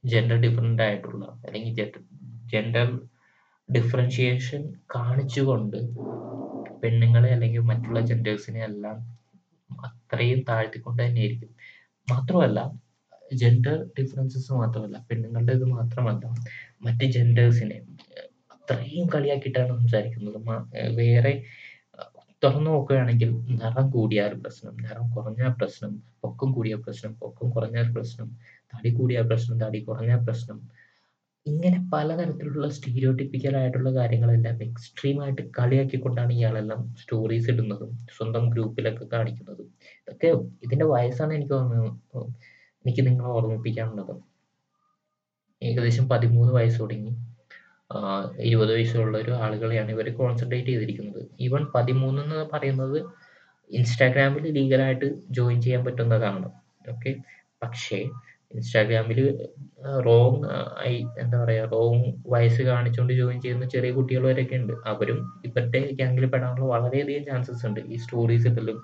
ജെൻഡർ 0.03 0.37
ഡിഫറെന്റ് 0.37 0.83
ആയിട്ടുള്ള 0.83 1.23
അല്ലെങ്കിൽ 1.45 1.75
ജെൻഡർ 2.51 2.87
ഡിഫറൻഷിയേഷൻ 3.75 4.61
കാണിച്ചുകൊണ്ട് 4.95 5.79
പെണ്ണുങ്ങളെ 6.81 7.29
അല്ലെങ്കിൽ 7.35 7.63
മറ്റുള്ള 7.71 7.99
ജെൻഡേഴ്സിനെ 8.09 8.61
എല്ലാം 8.69 8.97
അത്രയും 9.69 10.39
താഴ്ത്തിക്കൊണ്ട് 10.49 11.01
തന്നെയായിരിക്കും. 11.03 11.51
മാത്രമല്ല 12.07 12.59
ജെൻഡർ 13.41 13.77
ഡിഫറൻസസ് 13.97 14.51
മാത്രമല്ല 14.61 14.97
പെണ്ണുങ്ങളുടെ 15.09 15.53
ഇത് 15.59 15.65
മാത്രമല്ല 15.77 16.25
മറ്റ് 16.85 17.05
ജെൻഡേഴ്സിനെ 17.15 17.77
അത്രയും 18.55 19.05
കളിയാക്കിയിട്ടാണ് 19.13 19.71
സംസാരിക്കുന്നത്. 19.81 20.39
വേറെ 20.99 21.33
തുറന്നു 22.43 22.69
നോക്കുകയാണെങ്കിൽ 22.75 23.29
നിറം 23.61 23.87
കൂടിയാൽ 23.95 24.33
പ്രശ്നം 24.43 24.75
നിറം 24.85 25.07
കുറഞ്ഞാൽ 25.15 25.51
പ്രശ്നം 25.59 25.91
പൊക്കം 26.23 26.49
കൂടിയ 26.55 26.75
പ്രശ്നം 26.85 27.11
പൊക്കം 27.23 27.47
കുറഞ്ഞാൽ 27.55 27.87
പ്രശ്നം 27.95 28.27
തടി 28.73 28.91
കൂടിയ 28.99 29.19
പ്രശ്നം 29.29 29.55
തടി 29.63 29.79
കുറഞ്ഞ 29.89 30.13
പ്രശ്നം 30.27 30.57
ഇങ്ങനെ 31.45 31.77
പലതരത്തിലുള്ള 31.93 32.65
സ്റ്റീരിയോട്ടിപ്പിക്കൽ 32.75 33.53
ആയിട്ടുള്ള 33.59 33.89
കാര്യങ്ങളെല്ലാം 33.97 34.57
എക്സ്ട്രീം 34.65 35.17
ആയിട്ട് 35.23 35.43
കളിയാക്കിക്കൊണ്ടാണ് 35.57 36.31
ഇയാളെല്ലാം 36.37 36.81
സ്റ്റോറീസ് 37.01 37.49
ഇടുന്നതും 37.53 37.91
സ്വന്തം 38.17 38.43
ഗ്രൂപ്പിലൊക്കെ 38.53 39.05
കാണിക്കുന്നതും. 39.13 39.67
ഇതൊക്കെ 40.01 40.29
ഇതിന്റെ 40.65 40.85
വയസ്സാണ് 40.93 41.33
എനിക്ക് 41.37 41.55
ഓർമ്മ 41.59 41.79
എനിക്ക് 42.85 43.03
നിങ്ങളെ 43.07 43.29
ഓർമ്മിപ്പിക്കാനുള്ളത്. 43.37 44.13
ഏകദേശം 45.61 46.05
പതിമൂന്ന് 46.13 46.53
വയസ്സ് 46.53 46.79
തുടങ്ങി. 46.81 47.11
ഇരുപത് 48.49 48.71
വയസ്സുള്ള 48.75 49.15
ഒരു 49.23 49.31
ആളുകളെയാണ് 49.43 49.91
ഇവർ 49.95 50.07
കോൺസെൻട്രേറ്റ് 50.19 50.71
ചെയ്തിരിക്കുന്നത്. 50.71 51.21
ഈവൻ 51.45 51.63
പതിമൂന്ന് 51.75 52.21
എന്ന് 52.25 52.37
പറയുന്നത് 52.53 52.99
ഇൻസ്റ്റാഗ്രാമിൽ 53.69 54.45
ലീഗലായിട്ട് 54.57 55.07
ജോയിൻ 55.37 55.59
ചെയ്യാൻ 55.65 55.81
പറ്റുന്നതാണ്. 55.87 56.47
ഓക്കെ 56.93 57.11
പക്ഷേ 57.63 57.99
ഇൻസ്റ്റാഗ്രാമിൽ 58.53 59.19
റോങ് 60.05 60.39
ആയി 60.77 60.99
എന്താ 61.19 61.37
പറയുക 61.43 61.69
റോങ് 61.71 62.09
വയസ്സ് 62.25 62.61
കാണിച്ചുകൊണ്ട് 62.61 63.13
ജോയിൻ 63.13 63.37
ചെയ്യുന്ന 63.41 63.65
ചെറിയ 63.65 63.91
കുട്ടികൾ 63.91 64.23
വരെയൊക്കെ 64.25 64.55
ഉണ്ട് 64.55 64.73
അവരും 64.85 65.19
ഇവരുടെ 65.45 65.81
ഗ്യാങ്ങിൽ 65.91 66.25
പെടാനുള്ള 66.25 66.67
വളരെയധികം 66.75 67.23
ചാൻസസ് 67.25 67.63
ഉണ്ട് 67.65 67.79
ഈ 67.87 67.97
സ്റ്റോറീസ് 67.97 68.47
ഇടലും 68.47 68.79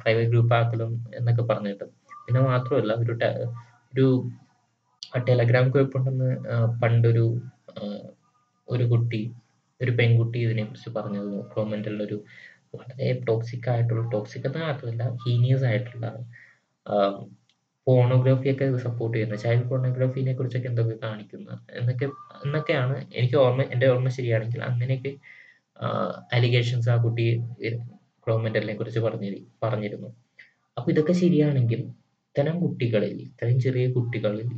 പ്രൈവറ്റ് 0.00 0.30
ഗ്രൂപ്പ് 0.30 0.54
ആക്കലും 0.54 0.92
എന്നൊക്കെ 1.14 1.42
പറഞ്ഞിട്ട്. 1.42 1.86
പിന്നെ 2.26 2.42
മാത്രമല്ല 2.42 2.92
ഒരു 3.02 3.14
ഒരു 3.94 4.06
ടെലഗ്രാം 5.26 5.66
ഗ്രൂപ്പ് 5.70 5.96
ഉണ്ടെന്ന് 5.98 6.30
പണ്ടൊരു 6.82 7.26
ഒരു 8.68 8.84
കുട്ടി 8.84 9.22
ഒരു 9.80 9.90
പെൺകുട്ടി 9.90 10.38
ഇതിനെക്കുറിച്ച് 10.38 10.90
പറഞ്ഞത് 10.90 11.32
കോമെന്റിൽ 11.54 11.96
ഒരു 12.02 12.16
വളരെ 12.74 13.08
ടോക്സിക് 13.26 13.68
ആയിട്ടുള്ള 13.70 14.04
ടോക്സിക് 14.10 14.46
എന്ന് 14.46 14.60
മാത്രമല്ല 14.60 15.04
ഹീനിയസ് 15.24 15.64
ആയിട്ടുള്ള 15.64 16.06
പോണോഗ്രാഫി 17.86 18.48
ഒക്കെ 18.52 18.66
സപ്പോർട്ട് 18.78 19.14
ചെയ്യുന്നത് 19.16 19.40
ചൈൽഡ് 19.40 19.68
പോണോഗ്രാഫിനെ 19.70 20.32
കുറിച്ചൊക്കെ 20.34 20.68
എന്തൊക്കെ 20.68 20.96
കാണിക്കുന്ന. 21.06 21.48
എന്നൊക്കെ 21.78 22.06
എന്നൊക്കെയാണ് 22.44 22.96
എനിക്ക് 23.12 23.36
ഓർമ്മ 23.36 23.62
എന്റെ 23.74 23.86
ഓർമ്മ 23.92 24.08
ശരിയാണെങ്കിൽ 24.08 24.62
അങ്ങനെയൊക്കെ 24.62 25.12
അലിഗേഷൻസ് 26.32 26.90
ആ 26.90 26.96
കുട്ടി 26.96 27.26
ഗവൺമെന്റിനെ 28.26 28.74
കുറിച്ച് 28.74 29.00
പറഞ്ഞി 29.00 29.30
പറഞ്ഞിരുന്നു. 29.62 30.08
അപ്പൊ 30.76 30.88
ഇതൊക്കെ 30.92 31.12
ശരിയാണെങ്കിൽ 31.12 31.80
ഇത്തരം 32.28 32.56
കുട്ടികളിൽ 32.60 33.14
ഇത്രയും 33.28 33.58
ചെറിയ 33.60 33.86
കുട്ടികളിൽ 33.92 34.48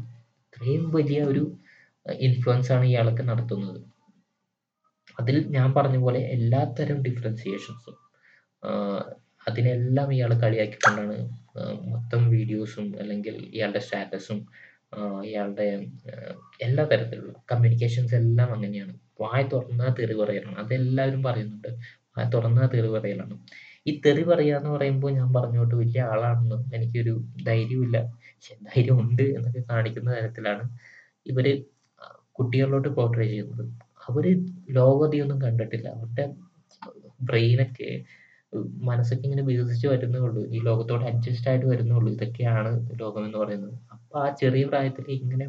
ഇത്രയും 0.45 0.85
വലിയ 0.91 1.19
ഒരു 1.23 1.43
ഇൻഫ്ലുവൻസ് 2.07 2.71
ആണ് 2.73 2.85
ഇയാളൊക്കെ 2.85 3.23
നടത്തുന്നത്. 3.23 3.81
അതിൽ 5.19 5.37
ഞാൻ 5.49 5.69
പറഞ്ഞ 5.75 5.97
പോലെ 5.97 6.21
എല്ലാത്തരം 6.37 6.99
ഡിഫറൻസിയേഷൻസും 7.03 7.97
അതിനെല്ലാം 9.47 10.09
ഇയാൾ 10.13 10.33
കളിയാക്കിക്കൊണ്ടാണ് 10.43 11.17
കൊണ്ടാണ് 11.17 11.83
മൊത്തം 11.93 12.23
വീഡിയോസും 12.31 12.87
അല്ലെങ്കിൽ 13.01 13.35
ഇയാളുടെ 13.55 13.79
സ്റ്റാറ്റസും 13.79 14.39
ഇയാളുടെ 15.25 15.67
എല്ലാ 16.61 16.83
തരത്തിലുള്ള 16.85 17.33
കമ്മ്യൂണിക്കേഷൻസ് 17.53 18.15
എല്ലാം 18.15 18.51
അങ്ങനെയാണ്. 18.53 18.93
വായ 19.21 19.41
തുറന്നാൽ 19.53 19.91
തെറി 19.93 20.15
പറയലാണ്. 20.15 20.57
അതെല്ലാവരും 20.59 21.23
പറയുന്നുണ്ട്. 21.23 21.71
വായ 22.17 22.27
തുറന്നാൽ 22.35 22.67
തെറി 22.67 22.89
പറയലാണ്. 22.89 23.35
ഈ 23.87 23.93
തെറി 24.07 24.23
പറയാന്ന് 24.23 24.71
പറയുമ്പോൾ 24.71 25.11
ഞാൻ 25.11 25.29
പറഞ്ഞോട്ട് 25.35 25.75
വലിയ 25.75 26.01
ആളാണെന്നും 26.13 26.63
എനിക്കൊരു 26.75 27.15
ധൈര്യമില്ല 27.47 27.99
ധൈര്യം 28.69 28.99
ഉണ്ട് 29.01 29.25
എന്നൊക്കെ 29.37 29.63
കാണിക്കുന്ന 29.71 30.11
തരത്തിലാണ് 30.15 30.65
ഇവർ 31.27 31.47
കുട്ടികളിലോട്ട് 32.33 32.89
പോർട്രേ 32.89 33.27
ചെയ്യുന്നത്. 33.27 33.65
അവർ 34.09 34.25
ലോകതയൊന്നും 34.71 35.39
കണ്ടിട്ടില്ല. 35.43 35.89
അവരുടെ 35.99 36.27
ബ്രെയിനൊക്കെ 37.21 37.91
മനസ്സൊക്കെ 38.89 39.25
ഇങ്ങനെ 39.29 39.43
വികസിച്ച് 39.43 39.87
വരുന്നേ 39.87 40.19
ഉള്ളൂ 40.19 40.43
ഈ 40.47 40.59
ലോകത്തോട് 40.59 41.05
അഡ്ജസ്റ്റ് 41.05 41.49
ആയിട്ട് 41.51 41.67
വരുന്നേ 41.67 41.95
ഉള്ളൂ 41.97 42.11
ഇതൊക്കെയാണ് 42.13 42.71
ലോകം 43.01 43.23
എന്ന് 43.25 43.39
പറയുന്നത്. 43.39 43.75
അപ്പൊ 43.93 44.17
ആ 44.25 44.29
ചെറിയ 44.43 44.65
പ്രായത്തിൽ 44.67 45.11
ഇങ്ങനെ 45.11 45.47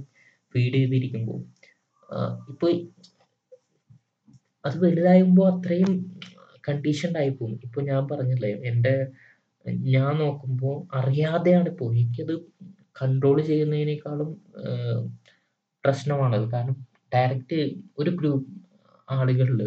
ഫീഡ് 0.55 0.73
ചെയ്തിരിക്കുമ്പോൾ 0.73 1.39
ഇപ്പൊ 2.49 2.67
അത് 4.65 4.77
വലുതാകുമ്പോൾ 4.83 5.47
അത്രയും 5.53 5.91
കണ്ടീഷൻഡ് 6.63 7.17
ആയി 7.17 7.29
പോകും 7.29 7.59
ഇപ്പൊ 7.63 7.79
ഞാൻ 7.81 8.01
പറഞ്ഞില്ലേ 8.11 8.51
എന്റെ 8.69 8.93
ഞാൻ 9.91 10.11
നോക്കുമ്പോൾ 10.17 10.75
അറിയാതെയാണ് 10.99 11.67
ഇപ്പോൾ 11.69 11.89
എനിക്കത് 11.93 12.33
കൺട്രോൾ 13.01 13.37
ചെയ്യുന്നതിനേക്കാളും 13.41 14.29
പ്രശ്നമാണത്. 15.83 16.45
കാരണം 16.53 16.77
ഡയറക്റ്റ് 17.13 17.59
ഒരു 17.99 18.09
ഗ്രൂപ്പ് 18.09 18.47
ആളുകളിൽ 19.07 19.61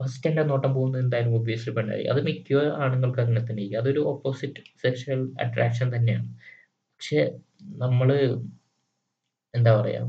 ഫസ്റ്റ് 0.00 0.28
എന്റെ 0.30 0.42
നോട്ടം 0.50 0.70
പോകുന്നത് 0.76 1.02
എന്തായാലും 1.04 1.34
ഒബ്വിയസ്ലി 1.38 1.72
പെണ്ണായി 1.76 2.04
അത് 2.12 2.20
മിക്ക 2.28 2.60
ആണുങ്ങൾക്ക് 2.84 3.20
അങ്ങനെ 3.24 3.42
തന്നെ 3.50 3.64
അതൊരു 3.80 4.02
ഓപ്പോസിറ്റ് 4.12 4.62
സെക്ഷൽ 4.82 5.20
അട്രാക്ഷൻ 5.44 5.88
തന്നെയാണ്. 5.96 6.28
പക്ഷെ 7.00 7.20
നമ്മൾ 7.82 8.08
എന്താ 9.54 9.72
പറയാ 9.80 10.02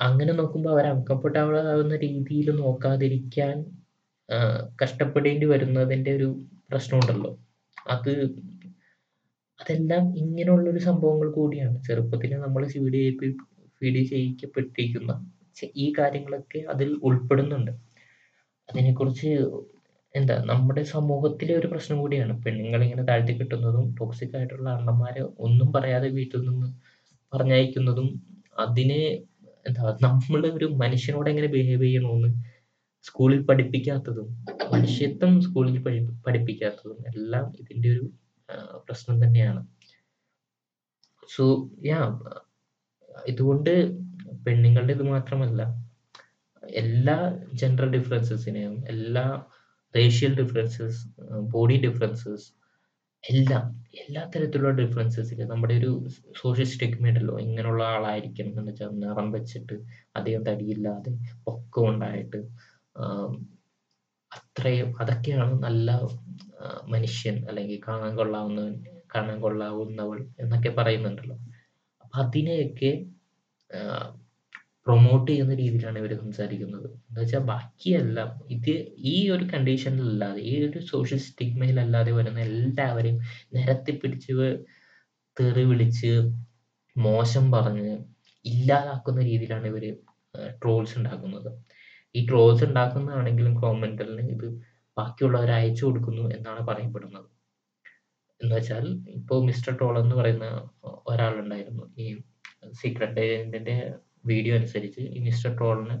അങ്ങനെ 0.00 0.32
നോക്കുമ്പോൾ 0.40 0.70
അവർ 0.74 0.86
അൺകംഫർട്ടബിൾ 0.94 1.56
ആവുന്ന 1.72 1.94
രീതിയിൽ 2.06 2.48
നോക്കാതിരിക്കാൻ 2.62 3.56
കഷ്ടപ്പെടേണ്ടി 4.82 5.46
വരുന്നതിന്റെ 5.52 6.12
ഒരു 6.18 6.28
പ്രശ്നമുണ്ടല്ലോ. 6.70 7.30
അത് 7.94 8.12
അതെല്ലാം 9.60 10.04
ഇങ്ങനെയുള്ളൊരു 10.22 10.80
സംഭവങ്ങൾ 10.88 11.28
കൂടിയാണ്. 11.38 11.76
ചെറുപ്പത്തിൽ 11.88 12.32
നമ്മൾ 12.46 12.62
ഫീഡ് 12.74 12.96
ചെയ്യിപ്പി 12.98 13.28
ഫീഡ് 13.78 14.02
ചെയ്യിക്കപ്പെട്ടിരിക്കുന്ന 14.12 15.12
ഈ 15.84 15.86
കാര്യങ്ങളൊക്കെ 15.98 16.60
അതിൽ 16.72 16.88
ഉൾപ്പെടുന്നുണ്ട്. 17.08 17.72
അതിനെക്കുറിച്ച് 18.68 19.30
എന്താ 20.14 20.44
നമ്മുടെ 20.46 20.82
സമൂഹത്തിലെ 20.82 21.56
ഒരു 21.56 21.66
പ്രശ്നം 21.66 21.98
കൂടിയാണ്. 21.98 22.42
പെണ്ണുങ്ങൾ 22.44 22.84
ഇങ്ങനെ 22.84 23.02
താഴ്ത്തി 23.02 23.32
കിട്ടുന്നതും 23.32 23.94
ടോക്സിക് 24.00 24.36
ആയിട്ടുള്ള 24.36 24.70
അണ്ണന്മാരെ 24.70 25.22
ഒന്നും 25.38 25.72
പറയാതെ 25.72 26.08
വീട്ടിൽ 26.08 26.40
നിന്ന് 26.48 26.68
പറഞ്ഞയക്കുന്നതും 27.32 28.08
അതിനെ 28.58 29.00
എന്താ 29.66 29.98
നമ്മൾ 30.02 30.46
ഒരു 30.56 30.64
മനുഷ്യനോട് 30.82 31.30
എങ്ങനെ 31.30 31.46
ബിഹേവ് 31.46 31.82
ചെയ്യണമെന്ന് 31.82 32.30
സ്കൂളിൽ 33.02 33.42
പഠിപ്പിക്കാത്തതും 33.46 34.28
മനുഷ്യത്വം 34.72 35.40
സ്കൂളിൽ 35.40 35.82
പഠി- 35.82 36.22
പഠിപ്പിക്കാത്തതും 36.26 36.98
എല്ലാം 37.06 37.52
ഇതിന്റെ 37.60 37.88
ഒരു 37.88 38.04
പ്രശ്നം 38.88 39.24
തന്നെയാണ്. 39.24 39.60
സോ 41.36 41.44
യാ 41.84 42.00
ഇതുകൊണ്ട് 43.26 43.72
പെണ്ണുങ്ങളുടെ 44.46 44.92
ഇത് 44.92 45.02
മാത്രമല്ല 45.02 45.62
എല്ലാ 46.72 47.36
ജെൻഡർ 47.52 47.90
ഡിഫറൻസസിനെയും 47.90 48.84
എല്ലാ 48.88 49.44
റേഷ്യൽ 49.94 50.34
ഡിഫറൻസസ് 50.34 51.00
ബോഡി 51.40 51.76
ഡിഫറൻസസ് 51.76 52.46
എല്ലാം 53.24 53.84
എല്ലാ 53.92 54.22
തരത്തിലുള്ള 54.24 54.70
ഡിഫറൻസസിൽ 54.70 55.46
നമ്മുടെ 55.46 55.74
ഒരു 55.74 56.06
സോഷ്യൽ 56.42 56.64
സ്റ്റിഗ്മ 56.64 57.06
ഇങ്ങനെയുള്ള 57.40 57.84
ആളായിരിക്കണം 57.84 58.48
എന്ന് 58.48 58.72
വെച്ചാൽ 58.72 58.88
നിറം 58.88 59.32
വെച്ചിട്ട് 59.32 59.76
അധികം 60.16 60.42
തടിയില്ലാതെ 60.42 61.12
പൊക്കം 61.44 61.88
ഉണ്ടായിട്ട് 61.88 62.40
അത്രയും 64.32 64.94
അതൊക്കെയാണ് 65.00 65.62
നല്ല 65.62 66.00
മനുഷ്യൻ 66.84 67.48
അല്ലെങ്കിൽ 67.48 67.80
കാണാൻ 67.88 68.16
കൊള്ളാവുന്നവൻ 68.16 68.74
കാണാൻ 69.14 69.40
കൊള്ളാവുന്നവൾ 69.40 70.26
എന്നൊക്കെ 70.38 70.68
പറയുന്നുണ്ടല്ലോ. 70.68 71.36
അപ്പൊ 72.04 72.18
അതിനെയൊക്കെ 72.18 73.04
പ്രൊമോട്ട് 74.86 75.30
ചെയ്യുന്ന 75.30 75.54
രീതിയിലാണ് 75.54 75.98
ഇവർ 75.98 76.12
സംസാരിക്കുന്നത്. 76.18 76.88
എന്ന് 77.08 77.20
വെച്ചാൽ 77.20 77.42
ബാക്കിയെല്ലാം 77.50 78.30
ഇത് 78.50 78.72
ഈ 79.12 79.16
ഒരു 79.30 79.44
കണ്ടീഷനിലല്ലാതെ 79.44 80.40
ഈ 80.40 80.54
ഒരു 80.68 80.80
സോഷ്യൽ 80.92 81.18
സ്റ്റിഗ്മയിലല്ലാതെ 81.18 82.12
വരുന്ന 82.12 82.40
എല്ലാവരെയും 82.40 83.18
നിരത്തി 83.54 83.92
പിടിച്ച് 83.92 84.32
തെറി 85.36 85.64
വിളിച്ച്, 85.64 86.12
മോശം 86.96 87.44
പറഞ്ഞ്, 87.50 87.94
ഇല്ലാതാക്കുന്ന 88.44 89.20
രീതിയിലാണ് 89.20 89.66
ഇവർ 89.66 89.84
ട്രോൾസ് 90.62 90.94
ഉണ്ടാക്കുന്നത്. 90.98 91.50
ഈ 92.14 92.20
ട്രോൾസ് 92.26 92.64
ഉണ്ടാക്കുന്നതാണെങ്കിലും 92.64 93.54
കോമെന്റലിന് 93.62 94.24
ഇത് 94.36 94.48
ബാക്കിയുള്ളവർ 94.96 95.50
അയച്ചു 95.50 95.82
കൊടുക്കുന്നു 95.86 96.24
എന്നാണ് 96.36 96.62
പറയപ്പെടുന്നത്. 96.66 97.28
എന്ന് 98.40 98.54
വെച്ചാൽ 98.56 98.86
ഇപ്പോൾ 99.18 99.38
മിസ്റ്റർ 99.46 99.72
ട്രോൾ 99.78 99.94
എന്ന് 100.02 100.16
പറയുന്ന 100.16 100.46
ഒരാളുണ്ടായിരുന്നു. 101.08 101.84
ഈ 101.98 102.06
സീക്രട്ട് 102.80 103.20
ഏജന്റിന്റെ 103.20 103.76
വീഡിയോ 104.24 104.54
അനുസരിച്ച് 104.58 105.02
ഈ 105.16 105.20
മിസ്റ്റർ 105.26 105.52
ട്രോളിന് 105.58 105.96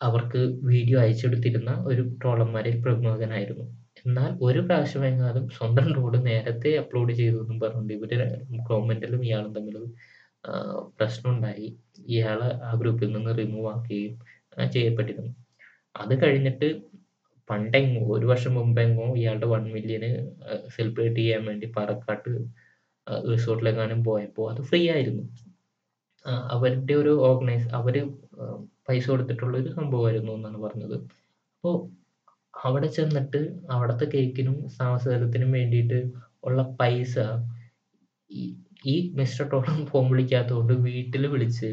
അവർക്ക് 0.00 0.40
വീഡിയോ 0.70 0.96
അയച്ചെടുത്തിരുന്ന 1.04 1.70
ഒരു 1.90 2.02
ട്രോളന്മാരിൽ 2.22 2.76
പ്രമുഖനായിരുന്നു. 2.84 3.66
എന്നാൽ 4.00 4.30
ഒരു 4.46 4.60
പ്രാവശ്യമെങ്ങാനും 4.66 5.44
സ്വന്തം 5.56 5.88
റോഡ് 5.98 6.18
നേരത്തെ 6.26 6.70
അപ്ലോഡ് 6.82 7.12
ചെയ്തു 7.20 7.38
എന്നും 7.42 7.58
പറഞ്ഞുകൊണ്ട് 7.62 7.92
ഇവർ 7.98 8.12
ഗവൺമെന്റിലും 8.68 9.22
ഇയാളും 9.28 9.52
തമ്മിൽ 9.56 9.76
പ്രശ്നം 9.76 10.94
പ്രശ്നമുണ്ടായി. 10.98 11.68
ഇയാളെ 12.12 12.48
ആ 12.68 12.70
ഗ്രൂപ്പിൽ 12.80 13.10
നിന്ന് 13.16 13.32
റിമൂവ് 13.40 13.68
ആക്കുകയും 13.74 14.14
ചെയ്യപ്പെട്ടിരുന്നു. 14.74 15.32
അത് 16.02 16.14
കഴിഞ്ഞിട്ട് 16.22 16.68
പണ്ടെങ്ങോ 17.50 18.02
ഒരു 18.16 18.26
വർഷം 18.30 18.52
മുമ്പെങ്ങോ 18.58 19.06
ഇയാളുടെ 19.20 19.48
വൺ 19.54 19.64
മില്യന് 19.74 20.10
സെലിബ്രേറ്റ് 20.74 21.20
ചെയ്യാൻ 21.20 21.42
വേണ്ടി 21.50 21.66
പാറക്കാട്ട് 21.76 22.32
റിസോർട്ടിലെങ്ങാനും 23.32 24.00
പോയപ്പോ 24.08 24.42
അത് 24.52 24.60
ഫ്രീ 24.70 24.80
ആയിരുന്നു. 24.94 25.24
അവരുടെ 26.54 26.94
ഒരു 27.02 27.12
ഓർഗനൈസ് 27.28 27.68
അവർ 27.78 27.94
പൈസ 28.88 29.04
കൊടുത്തിട്ടുള്ള 29.12 29.54
ഒരു 29.62 29.70
സംഭവമായിരുന്നു 29.78 30.32
എന്നാണ് 30.38 30.58
പറഞ്ഞത്. 30.66 30.96
അപ്പോൾ 31.56 31.76
അവിടെ 32.64 32.88
ചെന്നിട്ട് 32.96 33.40
അവിടുത്തെ 33.74 34.06
കേക്കിനും 34.14 34.56
സാംസ്കാരത്തിനും 34.78 35.50
വേണ്ടിയിട്ട് 35.58 35.98
ഉള്ള 36.48 36.62
പൈസ 36.80 37.14
ഈ 38.92 38.96
മിസ്റ്റർ 39.18 39.44
ടോട്ടം 39.52 39.78
ഫോൺ 39.90 40.04
വിളിക്കാത്തതുകൊണ്ട് 40.12 40.74
വീട്ടിൽ 40.88 41.24
വിളിച്ച് 41.34 41.70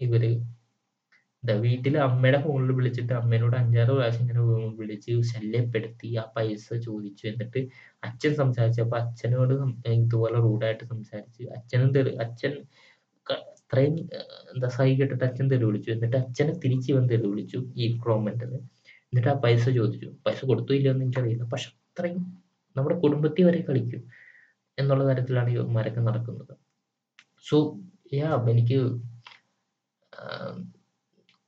ഇവർ 0.00 0.24
എന്താ 0.26 1.54
വീട്ടിൽ 1.64 1.94
അമ്മയുടെ 2.04 2.38
ഫോണിൽ 2.44 2.70
വിളിച്ചിട്ട് 2.76 3.12
അമ്മേനോട് 3.18 3.54
5, 3.56 3.74
6 3.80 3.94
പ്രാവശ്യം 3.96 4.22
ഇങ്ങനെ 4.24 4.42
വിളിച്ച് 4.78 5.14
ശല്യപ്പെടുത്തി 5.32 6.08
ആ 6.22 6.24
പൈസ 6.36 6.66
ചോദിച്ചു. 6.86 7.24
എന്നിട്ട് 7.30 7.60
അച്ഛൻ 8.08 8.32
സംസാരിച്ചപ്പോ 8.40 8.96
അച്ഛനോട് 9.02 9.54
ഇതുപോലെ 9.96 10.38
റൂഡായിട്ട് 10.46 10.84
സംസാരിച്ച് 10.92 11.42
അച്ഛനും 11.56 11.90
അച്ഛൻ 12.24 12.54
അത്രയും 13.74 13.94
എന്താ 14.52 14.68
സഹി 14.76 14.92
കെട്ടിട്ട് 14.98 15.24
അച്ഛൻ 15.28 15.46
തെറി 15.52 15.64
വിളിച്ചു. 15.68 15.88
എന്നിട്ട് 15.94 16.16
അച്ഛനെ 16.16 16.52
തിരിച്ച് 16.64 16.90
വന്ന് 16.96 17.08
തെറി 17.12 17.26
വിളിച്ചു 17.30 17.58
ഈ 17.82 17.86
കോമെന്റൽ. 18.04 18.52
എന്നിട്ട് 19.10 19.30
ആ 19.32 19.34
പൈസ 19.44 19.64
ചോദിച്ചു. 19.78 20.08
പൈസ 20.26 20.40
കൊടുത്തു 20.50 20.72
എന്ന് 20.90 21.04
എനിക്കറിയില്ല. 21.06 21.44
പക്ഷെ 21.52 21.68
അത്രയും 21.88 22.20
നമ്മുടെ 22.76 22.96
കുടുംബത്തിൽ 23.04 23.44
വരെ 23.48 23.60
കളിക്കും 23.68 24.02
എന്നുള്ള 24.78 25.02
തരത്തിലാണ് 25.10 25.50
യുവന്മാരൊക്കെ 25.56 26.02
നടക്കുന്നത്. 26.08 26.54
സോ 27.48 27.56
യാ 28.20 28.30
എനിക്ക് 28.52 28.78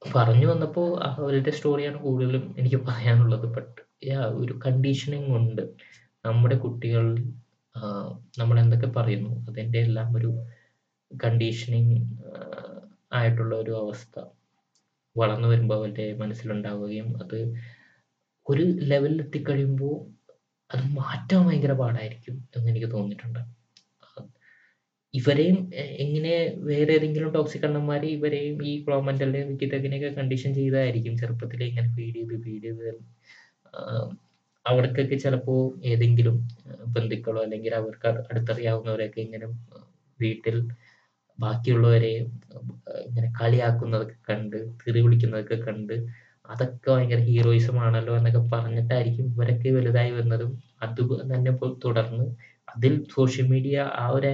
പറഞ്ഞു 0.03 0.47
വന്നപ്പോ 0.53 0.83
അവരുടെ 1.09 1.53
സ്റ്റോറിയാണ് 1.57 1.99
കൂടുതലും 2.07 2.45
എനിക്ക് 2.61 2.81
പറയാനുള്ളത്. 2.89 3.47
ബട്ട് 3.57 3.81
യാ 4.11 4.21
ഒരു 4.41 4.55
കണ്ടീഷനിങ് 4.67 5.33
ഉണ്ട്. 5.41 5.65
നമ്മുടെ 6.25 6.57
കുട്ടികളിൽ 6.65 7.17
നമ്മൾ 8.41 8.57
എന്തൊക്കെ 8.65 8.89
പറയുന്നു 8.99 9.33
അതിന്റെ 9.51 9.79
എല്ലാം 9.87 10.11
ഒരു 10.19 10.31
കണ്ടീഷനിങ് 11.11 11.97
ആയിട്ടുള്ള 13.13 13.53
ഒരു 13.57 13.73
അവസ്ഥ 13.83 14.15
വളർന്നു 15.17 15.49
വരുമ്പോൾ 15.49 15.77
അവരുടെ 15.81 16.07
മനസ്സിലുണ്ടാവുകയും 16.23 17.09
അത് 17.23 17.39
ഒരു 18.47 18.65
ലെവലിൽ 18.91 19.21
എത്തിക്കഴിയുമ്പോൾ 19.25 19.95
അത് 20.71 20.83
മാറ്റാൻ 21.01 21.43
ഭയങ്കര 21.47 21.75
പാടായിരിക്കും 21.83 22.37
എന്ന് 22.57 22.71
എനിക്ക് 22.73 22.91
തോന്നിയിട്ടുണ്ട്. 22.95 23.41
ഇവരെയും 25.15 25.59
എങ്ങനെ 26.05 26.33
വേറെ 26.69 26.93
ഏതെങ്കിലും 26.97 27.31
ടോക്സിക് 27.37 27.67
അണ്ണന്മാരെ 27.69 28.09
ഇവരെയും 28.17 28.57
ഈ 28.71 28.73
കോമെന്റലിനെയും 28.87 29.49
വിക്കിതകിനെയൊക്കെ 29.53 30.11
കണ്ടീഷൻ 30.19 30.51
ചെയ്തായിരിക്കും 30.55 31.15
ചെറുപ്പത്തിൽ 31.21 31.63
ഇങ്ങനെ 31.65 31.89
ഫീഡ് 31.97 32.17
ചെയ്ത് 32.19 32.37
ഫീഡ് 32.45 32.67
ചെയ്ത് 32.69 33.01
അവർക്കൊക്കെ 34.67 35.17
ചിലപ്പോ 35.25 35.55
ഏതെങ്കിലും 35.93 36.37
ബന്ധുക്കളോ 36.97 37.41
അല്ലെങ്കിൽ 37.47 37.73
അവർക്ക് 37.81 38.09
അടുത്തറിയാവുന്നവരൊക്കെ 38.31 39.21
ഇങ്ങനെ 39.27 39.47
വീട്ടിൽ 40.21 40.57
ബാക്കിയുള്ളവരെ 41.39 42.13
ഇങ്ങനെ 43.07 43.29
കളിയാക്കുന്നതൊക്കെ 43.41 44.17
കണ്ട് 44.29 44.57
തെറി 44.83 45.01
വിളിക്കുന്നതൊക്കെ 45.01 45.57
കണ്ട് 45.67 45.95
അതൊക്കെ 46.49 46.89
ഭയങ്കര 46.91 47.21
ഹീറോയിസം 47.29 47.77
ആണല്ലോ 47.79 48.13
എന്നൊക്കെ 48.17 48.43
പറഞ്ഞിട്ടായിരിക്കും 48.53 49.27
ഇവരൊക്കെ 49.35 49.71
വലുതായി 49.71 50.11
വരുന്നതും 50.11 50.53
അത് 50.83 51.01
തന്നെ 51.35 51.53
തുടർന്ന് 51.85 52.27
അതിൽ 52.69 52.95
സോഷ്യൽ 53.17 53.47
മീഡിയ 53.49 53.77
ആ 54.03 54.07
ഒരു 54.09 54.33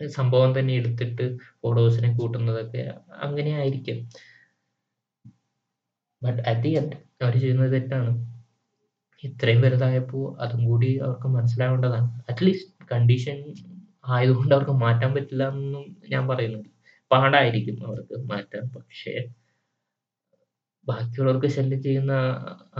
സംഭവം 0.00 0.50
തന്നെ 0.58 0.72
എടുത്തിട്ട് 0.74 1.24
ഫോളോവേഴ്സിനെ 1.60 2.10
കൂട്ടുന്നതൊക്കെ 2.18 2.82
അങ്ങനെ 3.26 3.50
ആയിരിക്കും. 3.60 3.98
ബട്ട് 6.22 6.40
അറ്റ് 6.50 6.62
ദി 6.62 6.72
എൻഡ് 6.80 6.96
അവർ 7.22 7.34
ചെയ്യുന്നത് 7.40 7.72
തെറ്റാണ്. 7.72 8.12
ഇത്രയും 9.22 9.60
വലുതായപ്പോ 9.62 10.20
അതും 10.44 10.62
കൂടി 10.68 10.90
അവർക്ക് 11.04 11.28
മനസ്സിലാവേണ്ടതാണ്. 11.36 12.08
അറ്റ്ലീസ്റ്റ് 12.30 12.86
കണ്ടീഷൻ 12.92 13.38
ആയതുകൊണ്ട് 14.04 14.52
അവർക്ക് 14.56 14.74
മാറ്റാൻ 14.84 15.10
പറ്റില്ല 15.16 15.44
എന്നും 15.54 15.84
ഞാൻ 16.14 16.22
പറയുന്നുണ്ട് 16.30 16.70
പാടായിരിക്കും 17.10 17.78
അവർക്ക് 17.88 18.16
മാറ്റാൻ. 18.32 18.64
പക്ഷേ 18.76 19.14
ബാക്കിയുള്ളവർക്ക് 20.86 21.48
ശല്യം 21.56 21.80
ചെയ്യുന്ന 21.86 22.12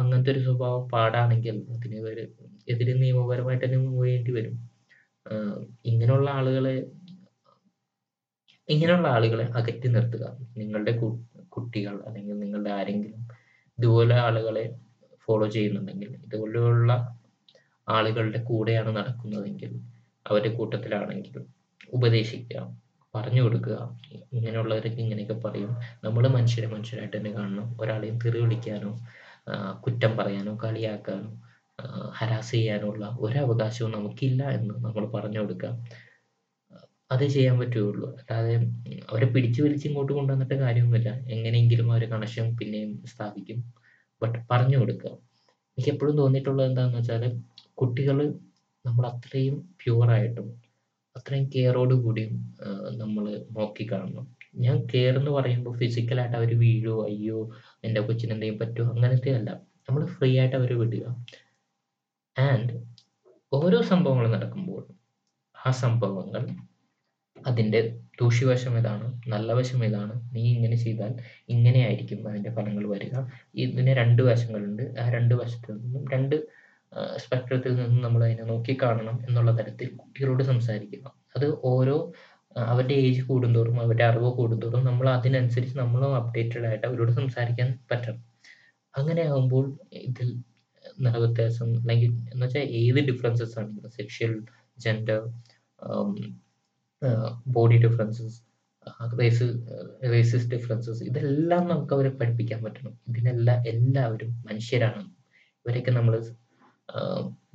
അങ്ങനത്തെ 0.01 0.31
ഒരു 0.35 0.41
സ്വഭാവം 0.47 0.85
പാടാണെങ്കിൽ 0.95 1.57
അതിന് 1.75 1.97
ഇവർ 2.03 2.17
എതിരെ 2.73 2.95
നിയമപരമായിട്ട് 3.03 3.65
തന്നെ 3.67 3.79
മൂവ് 3.89 4.33
വരും. 4.39 4.57
ഇങ്ങനെയുള്ള 5.91 6.29
ആളുകളെ 6.39 6.75
ഇങ്ങനെയുള്ള 8.69 9.07
ആളുകളെ 9.17 9.45
അകറ്റി 9.59 9.89
നിർത്തുക. 9.95 10.25
നിങ്ങളുടെ 10.61 10.93
കുട്ടികൾ 11.57 11.95
അല്ലെങ്കിൽ 12.09 12.37
നിങ്ങളുടെ 12.45 12.71
ആരെങ്കിലും 12.79 13.21
ഇതുപോലെ 13.79 14.15
ആളുകളെ 14.27 14.65
ഫോളോ 15.25 15.47
ചെയ്യുന്നുണ്ടെങ്കിൽ 15.57 16.11
ഇതുപോലെയുള്ള 16.27 16.93
ആളുകളുടെ 17.89 18.41
കൂടെയാണ് 18.51 18.91
നടക്കുന്നതെങ്കിൽ 18.99 19.73
അവരുടെ 20.27 20.55
കൂട്ടത്തിലാണെങ്കിൽ 20.55 21.35
ഉപദേശിക്കുക. 21.93 22.61
പറഞ്ഞു 23.15 23.43
കൊടുക്കുക. 23.43 23.79
ഇങ്ങനെയുള്ളവരൊക്കെ 24.33 25.01
ഇങ്ങനെയൊക്കെ 25.03 25.35
പറയും. 25.35 25.71
നമ്മൾ 26.05 26.29
മനുഷ്യരെ 26.29 26.67
മനുഷ്യരായിട്ട് 26.67 27.17
തന്നെ 27.17 27.31
കാണണം. 27.31 27.77
ഒരാളെയും 27.81 28.19
തെറി 28.25 28.39
വിളിക്കാനോ 28.39 28.93
കുറ്റം 29.85 30.17
പറയാനോ 30.17 30.59
കളിയാക്കാനോ 30.65 31.31
ഹരാസ് 32.11 32.51
ചെയ്യാനുള്ള 32.51 33.17
ഒരവകാശവും 33.21 33.93
നമുക്കില്ല 33.93 34.43
എന്ന് 34.51 34.75
നമ്മൾ 34.85 35.05
പറഞ്ഞു 35.07 35.39
കൊടുക്കുക. 35.41 35.71
അതേ 37.13 37.27
ചെയ്യാൻ 37.29 37.59
പറ്റുകയുള്ളൂ. 37.61 38.09
അല്ലാതെ 38.21 38.55
അവരെ 39.11 39.27
പിടിച്ചു 39.27 39.61
വലിച്ച് 39.63 39.87
ഇങ്ങോട്ട് 39.89 40.13
കൊണ്ടുവന്നിട്ട് 40.13 40.55
കാര്യമൊന്നുമില്ല. 40.55 41.11
എങ്ങനെയെങ്കിലും 41.35 41.93
അവരെ 41.93 42.07
കണക്ഷൻ 42.07 42.57
പിന്നെയും 42.57 42.93
സ്ഥാപിക്കും. 43.13 43.59
ബട്ട് 44.23 44.39
പറഞ്ഞു 44.51 44.79
കൊടുക്കുക. 44.79 45.11
എനിക്ക് 45.79 45.91
എപ്പോഴും 45.91 46.17
തോന്നിയിട്ടുള്ളത് 46.17 46.67
എന്താണെന്ന് 46.69 46.99
വെച്ചാൽ 46.99 47.25
കുട്ടികൾ 47.75 48.19
നമ്മൾ 48.85 49.05
അത്രയും 49.11 49.57
പ്യുവറായിട്ടും 49.81 50.47
അത്രയും 51.17 51.45
കെയറോട് 51.55 51.95
കൂടിയും 52.05 52.33
നമ്മൾ 53.03 53.25
നോക്കി 53.59 53.85
കാണണം 53.91 54.25
ഞാൻ 54.65 54.77
കെയർ 54.93 55.15
എന്ന് 55.21 55.33
പറയുമ്പോ 55.39 55.71
ഫിസിക്കലായിട്ട് 55.81 56.37
അവർ 56.41 56.51
വീഴോ 56.63 56.97
അയ്യോ 57.09 57.39
എന്റെ 57.87 58.01
കൊച്ചിന് 58.07 58.35
എന്തെങ്കിലും 58.37 58.61
പറ്റുവോ 58.63 58.89
അങ്ങനത്തെ 58.95 59.31
അല്ല. 59.39 59.51
നമ്മൾ 59.89 60.03
ഫ്രീ 60.15 60.31
ആയിട്ട് 60.41 60.57
അവരെ 60.61 60.77
വിടുക. 60.83 61.05
ആൻഡ് 62.37 62.75
ഓരോ 63.53 63.79
സംഭവങ്ങൾ 63.93 64.27
നടക്കുമ്പോൾ 64.37 64.83
ആ 65.57 65.71
സംഭവങ്ങൾ 65.85 66.43
അതിന്റെ 67.37 67.81
ദൂഷ്യവശം 68.21 68.75
ഇതാണ്. 68.81 69.07
നല്ല 69.33 69.49
വശം 69.59 69.81
ഇതാണ്. 69.89 70.15
നീ 70.35 70.43
ഇങ്ങനെ 70.57 70.77
ചെയ്താൽ 70.85 71.13
ഇങ്ങനെയായിരിക്കും 71.55 72.21
അതിന്റെ 72.31 72.51
ഫലങ്ങൾ 72.59 72.85
വരിക. 72.95 73.15
ഇതിന് 73.65 73.93
രണ്ട് 74.01 74.23
വശങ്ങളുണ്ട്. 74.31 74.85
ആ 75.03 75.07
രണ്ട് 75.17 75.35
വശത്തു 75.41 75.71
നിന്നും 75.81 76.05
2 76.15 76.37
ആഹ് 76.39 76.62
സ്പെക്ട്രത്തിൽ 77.17 77.73
നിന്ന് 77.75 78.05
നമ്മൾ 78.05 78.25
അതിനെ 78.25 78.43
നോക്കി 78.43 78.79
കാണണം 78.83 79.17
എന്നുള്ള 79.29 79.51
തരത്തിൽ 79.59 79.89
കുട്ടികളോട് 79.97 80.43
സംസാരിക്കുക. 80.43 81.05
അത് 81.37 81.47
ഓരോ 81.73 81.97
അവരുടെ 82.57 82.95
ഏജ് 82.95 83.23
കൂടുന്തോറും 83.23 83.77
അവരുടെ 83.81 84.05
അറിവ് 84.05 84.31
കൂടുന്തോറും 84.31 84.83
നമ്മൾ 84.85 85.09
അതിനനുസരിച്ച് 85.09 85.77
നമ്മളും 85.79 86.17
അപ്ഡേറ്റഡ് 86.17 86.67
ആയിട്ട് 86.67 86.87
അവരോട് 86.87 87.13
സംസാരിക്കാൻ 87.13 87.69
പറ്റണം. 87.91 88.19
അങ്ങനെ 88.95 89.23
ആകുമ്പോൾ 89.23 89.65
ഇതിൽ 90.09 90.29
നിറവ്യത്യാസം 91.01 91.69
അല്ലെങ്കിൽ 91.81 92.11
എന്ന് 92.33 92.45
വെച്ചാൽ 92.47 92.67
ഏത് 92.81 93.01
ഡിഫറൻസസ് 93.11 93.59
ആണെങ്കിലും 93.59 93.91
sexual, 93.91 94.33
gender, 94.79 95.23
body 97.47 97.77
differences, 97.77 98.37
race 99.21 99.47
races 100.13 100.49
differences 100.51 101.03
ഇതെല്ലാം 101.05 101.69
നമുക്ക് 101.69 101.95
അവരെ 101.95 102.09
പഠിപ്പിക്കാൻ 102.21 102.61
പറ്റണം. 102.65 102.95
ഇതിനെല്ലാം 103.09 103.59
എല്ലാവരും 103.73 104.31
മനുഷ്യരാണ്. 104.49 105.03
ഇവരെയൊക്കെ 105.67 105.91
നമ്മൾ 105.91 106.15
ആഹ് 106.19 106.33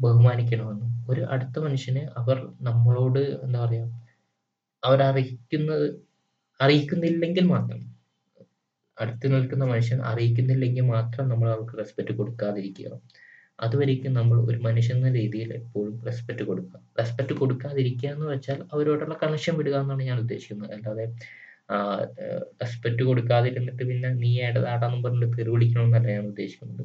ബഹുമാനിക്കണമെന്നും. 0.03 0.91
ഒരു 1.11 1.21
അടുത്ത 1.33 1.57
മനുഷ്യനെ 1.65 2.03
അവർ 2.21 2.37
നമ്മളോട് 2.67 3.21
എന്താ 3.45 3.59
പറയാ 3.65 3.85
അവരറിയിക്കുന്നത് 4.83 5.87
അറിയിക്കുന്നില്ലെങ്കിൽ 6.59 7.45
മാത്രം 7.55 7.81
അടുത്ത് 8.97 9.27
നിൽക്കുന്ന 9.33 9.63
മനുഷ്യൻ 9.71 9.99
അറിയിക്കുന്നില്ലെങ്കിൽ 10.11 10.85
മാത്രം 10.95 11.25
നമ്മൾ 11.31 11.47
അവർക്ക് 11.55 11.75
റെസ്പെക്റ്റ് 11.81 12.13
കൊടുക്കാതിരിക്കുക 12.19 12.89
അതുവരേക്കും 13.65 14.13
നമ്മൾ 14.19 14.37
ഒരു 14.49 14.57
മനുഷ്യൻ 14.67 14.97
എന്ന 14.97 15.09
രീതിയിൽ 15.19 15.49
എപ്പോഴും 15.59 15.93
റെസ്പെക്റ്റ് 16.07 16.43
കൊടുക്കുക. 16.49 16.79
റെസ്പെക്റ്റ് 16.99 17.35
കൊടുക്കാതിരിക്കുക 17.41 18.09
എന്ന് 18.15 18.27
വെച്ചാൽ 18.33 18.59
അവരോടുള്ള 18.73 19.15
കണക്ഷൻ 19.23 19.53
വിടുക 19.59 19.75
എന്നാണ് 19.83 20.03
ഞാൻ 20.09 20.19
ഉദ്ദേശിക്കുന്നത്. 20.25 20.71
അല്ലാതെ 20.77 21.05
റെസ്പെക്റ്റ് 22.61 23.03
കൊടുക്കാതിരുന്നിട്ട് 23.09 23.83
പിന്നെ 23.91 24.09
നീ 24.23 24.31
ഏടതാടാന്നും 24.47 25.01
പറഞ്ഞിട്ട് 25.05 25.37
തെറി 25.39 25.51
വിളിക്കണമെന്നല്ല 25.55 26.09
ഞാൻ 26.17 26.25
ഉദ്ദേശിക്കുന്നത്. 26.33 26.83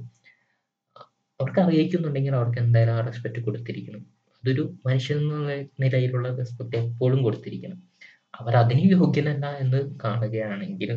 അവർക്ക് 1.43 1.61
അറിയിക്കുന്നുണ്ടെങ്കിൽ 1.61 2.35
അവർക്ക് 2.41 2.59
എന്തായാലും 2.59 2.95
ആ 2.95 3.01
റെസ്പെക്റ്റ് 3.09 3.41
കൊടുത്തിരിക്കണം. 3.47 4.03
അതൊരു 4.45 4.63
മനുഷ്യൻ 4.87 5.19
നിലയിലുള്ള 5.83 6.29
റെസ്പെക്റ്റ് 6.37 6.77
എപ്പോഴും 6.77 7.23
കൊടുത്തിരിക്കണം. 7.23 7.79
അവർ 8.41 8.57
അതിന് 8.57 8.85
യോഗ്യനല്ല 8.93 9.47
എന്ന് 9.65 9.81
കാണുകയാണെങ്കിൽ 10.05 10.91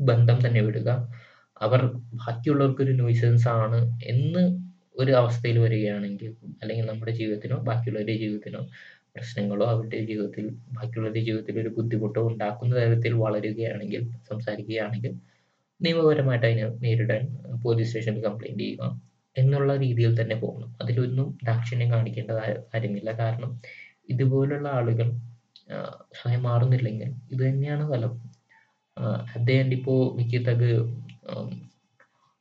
ബന്ധം 0.00 0.38
തന്നെ 0.46 0.60
വിടുക. 0.60 0.88
അവർ 1.62 1.80
ബാക്കിയുള്ളവർക്ക് 2.20 2.82
ഒരു 2.82 2.92
ന്യൂസൻസ് 2.92 3.48
ആണ് 3.48 3.78
എന്ന് 4.04 4.42
ഒരു 4.96 5.12
അവസ്ഥയിൽ 5.12 5.58
വരികയാണെങ്കിൽ 5.58 6.30
അല്ലെങ്കിൽ 6.62 6.86
നമ്മുടെ 6.90 7.12
ജീവിതത്തിനോ 7.12 7.56
ബാക്കിയുള്ളവരുടെ 7.68 8.16
ജീവിതത്തിനോ 8.22 8.60
പ്രശ്നങ്ങളോ 9.14 9.66
അവരുടെ 9.74 9.98
ജീവിതത്തിൽ 10.04 10.44
ബാക്കിയുള്ളവരുടെ 10.76 11.20
ജീവിതത്തിൽ 11.20 11.60
ഒരു 11.60 11.68
ബുദ്ധിമുട്ടോ 11.68 12.22
ഉണ്ടാക്കുന്ന 12.28 12.74
തരത്തിൽ 12.76 13.12
വളരുകയാണെങ്കിൽ 13.24 14.02
സംസാരിക്കുകയാണെങ്കിൽ 14.30 15.12
നിയമപരമായിട്ട് 15.80 16.46
അതിനെ 16.46 16.66
നേരിടാൻ 16.84 17.22
പോലീസ് 17.64 17.88
സ്റ്റേഷനിൽ 17.88 18.24
കംപ്ലൈന്റ് 18.24 18.62
ചെയ്യുക. 18.64 18.84
എന്നുള്ള 19.40 19.72
രീതിയിൽ 19.84 20.12
തന്നെ 20.20 20.36
പോകണം 20.44 20.70
അതിലൊന്നും 20.82 21.28
ദാക്ഷിണ്യം 21.48 21.90
കാണിക്കേണ്ട 21.94 22.32
കാര്യമില്ല 22.72 23.12
കാരണം 23.22 23.50
ഇതുപോലുള്ള 24.12 24.68
ആളുകൾ 24.78 25.08
സ്വയം 26.18 26.42
മാറുന്നില്ലെങ്കിൽ 26.48 27.10
ഇത് 27.32 27.42
തന്നെയാണ് 27.48 27.84
ഫലം. 27.92 28.12
അദ്ദേഹം 29.38 29.72
ഇപ്പോൾ 29.78 29.98
തക് 30.50 30.68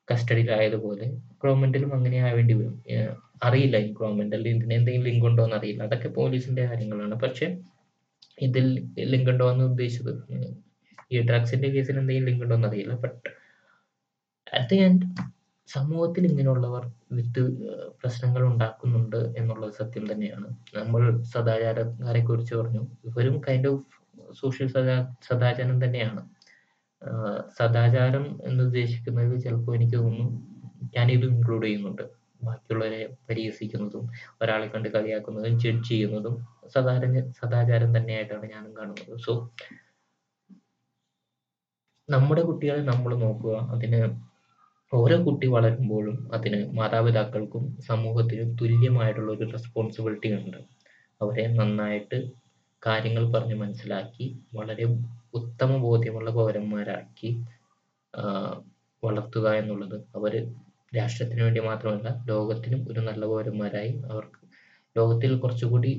കസ്റ്റഡിയിലായതുപോലെ 0.07 1.05
ഗവൺമെന്റിലും 1.43 1.89
അങ്ങനെ 1.95 2.17
ആവേണ്ടി 2.27 2.53
വരും. 2.59 2.75
അറിയില്ല 3.47 3.77
ഈ 3.85 3.89
ഗവൺമെന്റിൽ 3.97 4.47
ഇതിന് 4.51 4.75
എന്തെങ്കിലും 4.77 5.07
ലിങ്ക് 5.07 5.25
ഉണ്ടോ 5.29 5.43
എന്ന് 5.47 5.57
അറിയില്ല 5.57 5.81
അതൊക്കെ 5.87 6.09
പോലീസിന്റെ 6.19 6.63
കാര്യങ്ങളാണ്. 6.69 7.15
പക്ഷെ 7.25 7.47
ഇതിൽ 8.47 8.65
ലിങ്ക് 9.13 9.29
ഉണ്ടോ 9.33 9.45
എന്ന് 9.53 9.65
ഉദ്ദേശിച്ചത് 9.71 10.13
ഈ 11.13 11.19
ഡ്രഗ്സിന്റെ 11.29 11.67
കേസിൽ 11.75 11.97
എന്തെങ്കിലും 12.01 12.27
ലിങ്ക് 12.29 12.43
ഉണ്ടോ 12.45 12.55
എന്ന് 12.59 12.69
അറിയില്ല 12.69 12.95
ബട്ട് 13.03 13.19
അറ്റ് 14.47 14.67
ദി 14.71 14.79
എൻഡ് 14.87 15.05
സമൂഹത്തിൽ 15.67 16.23
ഇങ്ങനെയുള്ളവർ 16.31 16.83
വിത്ത് 17.17 17.43
പ്രശ്നങ്ങൾ 18.01 18.43
ഉണ്ടാക്കുന്നുണ്ട് 18.51 19.19
എന്നുള്ളത് 19.39 19.73
സത്യം 19.79 20.05
തന്നെയാണ്. 20.11 20.47
നമ്മൾ 20.77 21.01
സദാചാരക്കാരെ 21.33 22.21
കുറിച്ച് 22.29 22.53
പറഞ്ഞു 22.55 22.83
ഇവരും 23.09 23.35
കൈൻഡ് 23.47 23.69
ഓഫ് 23.73 23.85
സോഷ്യൽ 24.41 24.67
സദാ 24.75 24.95
സദാചാരം 25.29 25.77
തന്നെയാണ്. 25.85 26.21
സദാചാരം 27.59 28.25
എന്ന് 28.43 28.61
ഉദ്ദേശിക്കുന്നത് 28.63 29.35
ചിലപ്പോൾ 29.45 29.75
എനിക്ക് 29.75 29.97
തോന്നുന്നു 29.97 30.27
ഞാനിത് 30.95 31.25
ഇൻക്ലൂഡ് 31.31 31.65
ചെയ്യുന്നുണ്ട്. 31.65 32.05
ബാക്കിയുള്ളവരെ 32.43 33.01
പരിഹസിക്കുന്നതും 33.29 34.03
ഒരാളെ 34.41 34.67
കണ്ട് 34.67 34.89
കളിയാക്കുന്നതും 34.95 35.55
ജഡ്ജ് 35.63 35.89
ചെയ്യുന്നതും 35.89 36.35
സദാചാരം 36.75 37.31
സദാചാരം 37.39 37.91
തന്നെയായിട്ടാണ് 37.97 38.45
ഞാനും 38.55 38.73
കാണുന്നത്. 38.79 39.13
സോ 39.25 39.33
നമ്മുടെ 42.09 42.41
കുട്ടികളെ 42.49 42.81
നമ്മൾ 42.91 43.11
നോക്കുക 43.25 43.55
അതിന് 43.75 44.01
ഓരോ 44.91 45.15
കുട്ടി 45.25 45.47
വളരുമ്പോഴും 45.47 46.17
അതിന് 46.33 46.59
മാതാപിതാക്കൾക്കും 46.73 47.63
സമൂഹത്തിനും 47.81 48.49
തുല്യമായിട്ടുള്ള 48.55 49.29
ഒരു 49.31 49.45
റെസ്പോൺസിബിലിറ്റി 49.51 50.29
ഉണ്ട്. 50.33 50.59
അവരെ 51.21 51.43
നന്നായിട്ട് 51.55 52.17
കാര്യങ്ങൾ 52.83 53.23
പറഞ്ഞ് 53.31 53.55
മനസ്സിലാക്കി 53.55 54.25
വളരെ 54.53 54.85
ഉത്തമ 55.33 55.71
ബോധ്യമുള്ള 55.77 56.29
പൗരന്മാരാക്കി 56.31 57.29
വളർത്തുക 59.03 59.47
എന്നുള്ളത് 59.53 59.97
അവർ 60.15 60.33
രാഷ്ട്രത്തിന് 60.93 61.41
വേണ്ടി 61.41 61.59
മാത്രമല്ല 61.59 62.09
ലോകത്തിനും 62.27 62.81
ഒരു 62.91 62.99
നല്ല 62.99 63.23
പൗരന്മാരായി 63.25 63.93
അവർക്ക് 64.11 64.41
ലോകത്തിൽ 64.95 65.31
കുറച്ചുകൂടി 65.39 65.91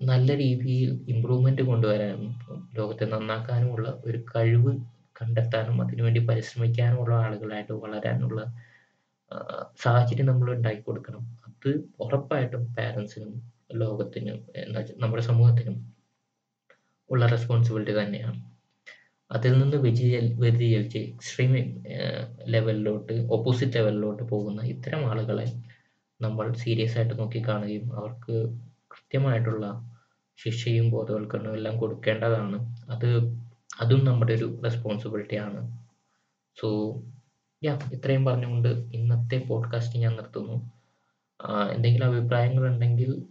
നല്ല 0.00 0.30
രീതിയിൽ 0.36 0.90
ഇമ്പ്രൂവ്മെന്റ് 1.08 1.62
കൊണ്ടുവരാനും 1.62 2.32
ലോകത്തെ 2.74 3.04
നന്നാക്കാനുമുള്ള 3.04 3.88
ഒരു 4.04 4.18
കഴിവ് 4.32 4.72
കണ്ടെത്താനും 5.18 5.76
അതിനുവേണ്ടി 5.84 6.20
പരിശ്രമിക്കാനുമുള്ള 6.30 7.14
ആളുകളായിട്ട് 7.26 7.74
വളരാനുള്ള 7.84 8.40
സാഹചര്യം 9.84 10.28
നമ്മൾ 10.30 10.48
ഉണ്ടാക്കി 10.56 10.82
കൊടുക്കണം. 10.82 11.22
അത് 11.48 11.70
ഉറപ്പായിട്ടും 12.04 12.62
പാരൻസിനും 12.76 13.32
ലോകത്തിനും 13.82 14.38
എന്താ 14.64 14.80
നമ്മുടെ 15.02 15.22
സമൂഹത്തിനും 15.30 15.76
ഉള്ള 17.10 17.24
റെസ്പോൺസിബിലിറ്റി 17.34 17.94
തന്നെയാണ്. 18.00 18.38
അതിൽ 19.30 19.52
നിന്ന് 19.60 19.78
വ്യതിചൽ 19.84 20.26
വ്യതിചലിച്ച് 20.42 21.00
എക്സ്ട്രീം 21.12 21.52
ലെവലിലോട്ട് 22.54 23.14
ഓപ്പോസിറ്റ് 23.36 23.76
ലെവലിലോട്ട് 23.78 24.24
പോകുന്ന 24.32 24.60
ഇത്തരം 24.74 25.02
ആളുകളെ 25.10 25.46
നമ്മൾ 26.20 26.46
സീരിയസ് 26.62 26.96
ആയിട്ട് 26.98 27.14
നോക്കി 27.14 27.22
നോക്കിക്കാണുകയും 27.22 27.86
അവർക്ക് 27.98 28.34
കൃത്യമായിട്ടുള്ള 28.94 29.64
ശിക്ഷയും 30.38 30.86
ബോധവൽക്കരണവും 30.94 31.56
എല്ലാം 31.58 31.74
കൊടുക്കേണ്ടതാണ്. 31.82 32.58
അത് 32.94 33.08
അതും 33.80 34.04
നമ്മുടെ 34.04 34.32
ഒരു 34.32 34.60
റെസ്പോൺസിബിലിറ്റി 34.64 35.36
ആണ്. 35.36 35.78
സോ 36.60 36.68
യാ 37.64 37.78
ഇത്രയും 37.92 38.24
പറഞ്ഞുകൊണ്ട് 38.24 38.68
ഇന്നത്തെ 38.68 39.36
പോഡ്കാസ്റ്റ് 39.48 39.98
ഞാൻ 39.98 40.12
നിർത്തുന്നു. 40.12 40.70
എന്തെങ്കിലും 41.74 42.16
അഭിപ്രായങ്ങൾ 42.16 42.66
ഉണ്ടെങ്കിൽ 42.66 43.22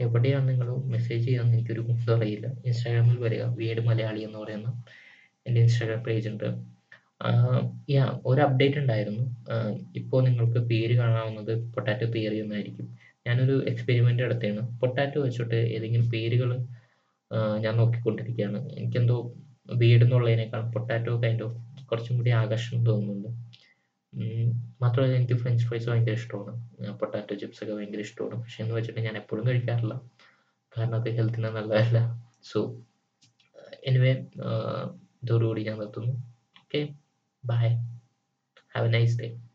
എവിടെയാണ് 0.00 0.48
നിങ്ങൾ 0.48 0.76
മെസ്സേജ് 0.76 1.26
ചെയ്യാന്ന് 1.26 1.52
എനിക്കൊരു 1.52 1.80
കുന്തം 1.80 2.16
അറിയില്ല. 2.16 2.46
ഇൻസ്റ്റാഗ്രാമിൽ 2.46 3.18
വരിക 3.18 3.42
വീട് 3.42 3.80
മലയാളി 3.80 4.20
എന്ന് 4.20 4.38
പറയുന്ന 4.38 4.82
എന്റെ 5.46 5.60
ഇൻസ്റ്റാഗ്രാം 5.60 6.04
പേജ് 6.04 6.28
ഉണ്ട്. 6.28 6.44
യാ 7.90 8.20
ഒരു 8.26 8.40
അപ്ഡേറ്റ് 8.40 8.76
ഉണ്ടായിരുന്നു. 8.76 9.24
ഇപ്പോൾ 9.96 10.24
നിങ്ങൾക്ക് 10.24 10.58
പേര് 10.58 10.96
കാണാവുന്നത് 10.96 11.72
പൊട്ടാറ്റോ 11.74 12.06
തിയറി 12.06 12.36
എന്നായിരിക്കും. 12.36 12.98
ഞാനൊരു 13.26 13.64
എക്സ്പെരിമെന്റ് 13.68 14.22
നടത്തിയാണ്. 14.22 14.80
പൊട്ടാറ്റോ 14.80 15.22
വെച്ചിട്ട് 15.22 15.54
ഏതെങ്കിലും 15.54 16.10
പേരുകൾ 16.10 16.58
ഞാൻ 17.64 17.76
നോക്കിക്കൊണ്ടിരിക്കുകയാണ്. 17.76 18.58
എനിക്കെന്തോ 18.78 19.16
വീട് 19.80 20.04
എന്നുള്ളതിനേക്കാൾ 20.04 20.62
പൊട്ടാറ്റോ 20.74 21.14
കൈൻഡ് 21.24 21.44
ഓഫ് 21.46 21.86
കുറച്ചും 21.90 22.16
കൂടി 22.16 22.30
ആകർഷണം 22.30 22.86
തോന്നുന്നുണ്ട്. 22.86 23.28
മാത്രമല്ല 24.82 25.14
എനിക്ക് 25.16 25.34
ഫ്രഞ്ച് 25.34 25.66
ഫ്രൈസ് 25.68 25.88
ഭയങ്കര 25.90 26.12
ഇഷ്ടമാണ്. 26.12 26.52
പൊട്ടാറ്റോ 27.00 27.34
ചിപ്സ് 27.36 27.60
ഒക്കെ 27.64 27.74
ഭയങ്കര 27.74 28.00
ഇഷ്ടമാണ്. 28.00 28.36
പക്ഷെ 28.42 28.62
എന്ന് 28.64 28.74
വെച്ചിട്ട് 28.74 29.00
ഞാൻ 29.00 29.16
എപ്പോഴും 29.16 29.44
കഴിക്കാറില്ല. 29.46 29.94
കാരണം 30.76 30.96
അത് 31.00 31.08
ഹെൽത്തിന് 31.18 31.50
നല്ലതല്ല. 31.58 31.98
സോ 32.42 32.58
എനിവേ 33.86 34.12
ഇതോടുകൂടി 35.22 35.62
ഞാൻ 35.68 35.78
നിർത്തുന്നു. 35.78 36.14
Okay 36.62 36.80
bye 37.44 37.68
have 38.74 38.88
a 38.88 38.92
nice 38.96 39.16
day 39.20 39.28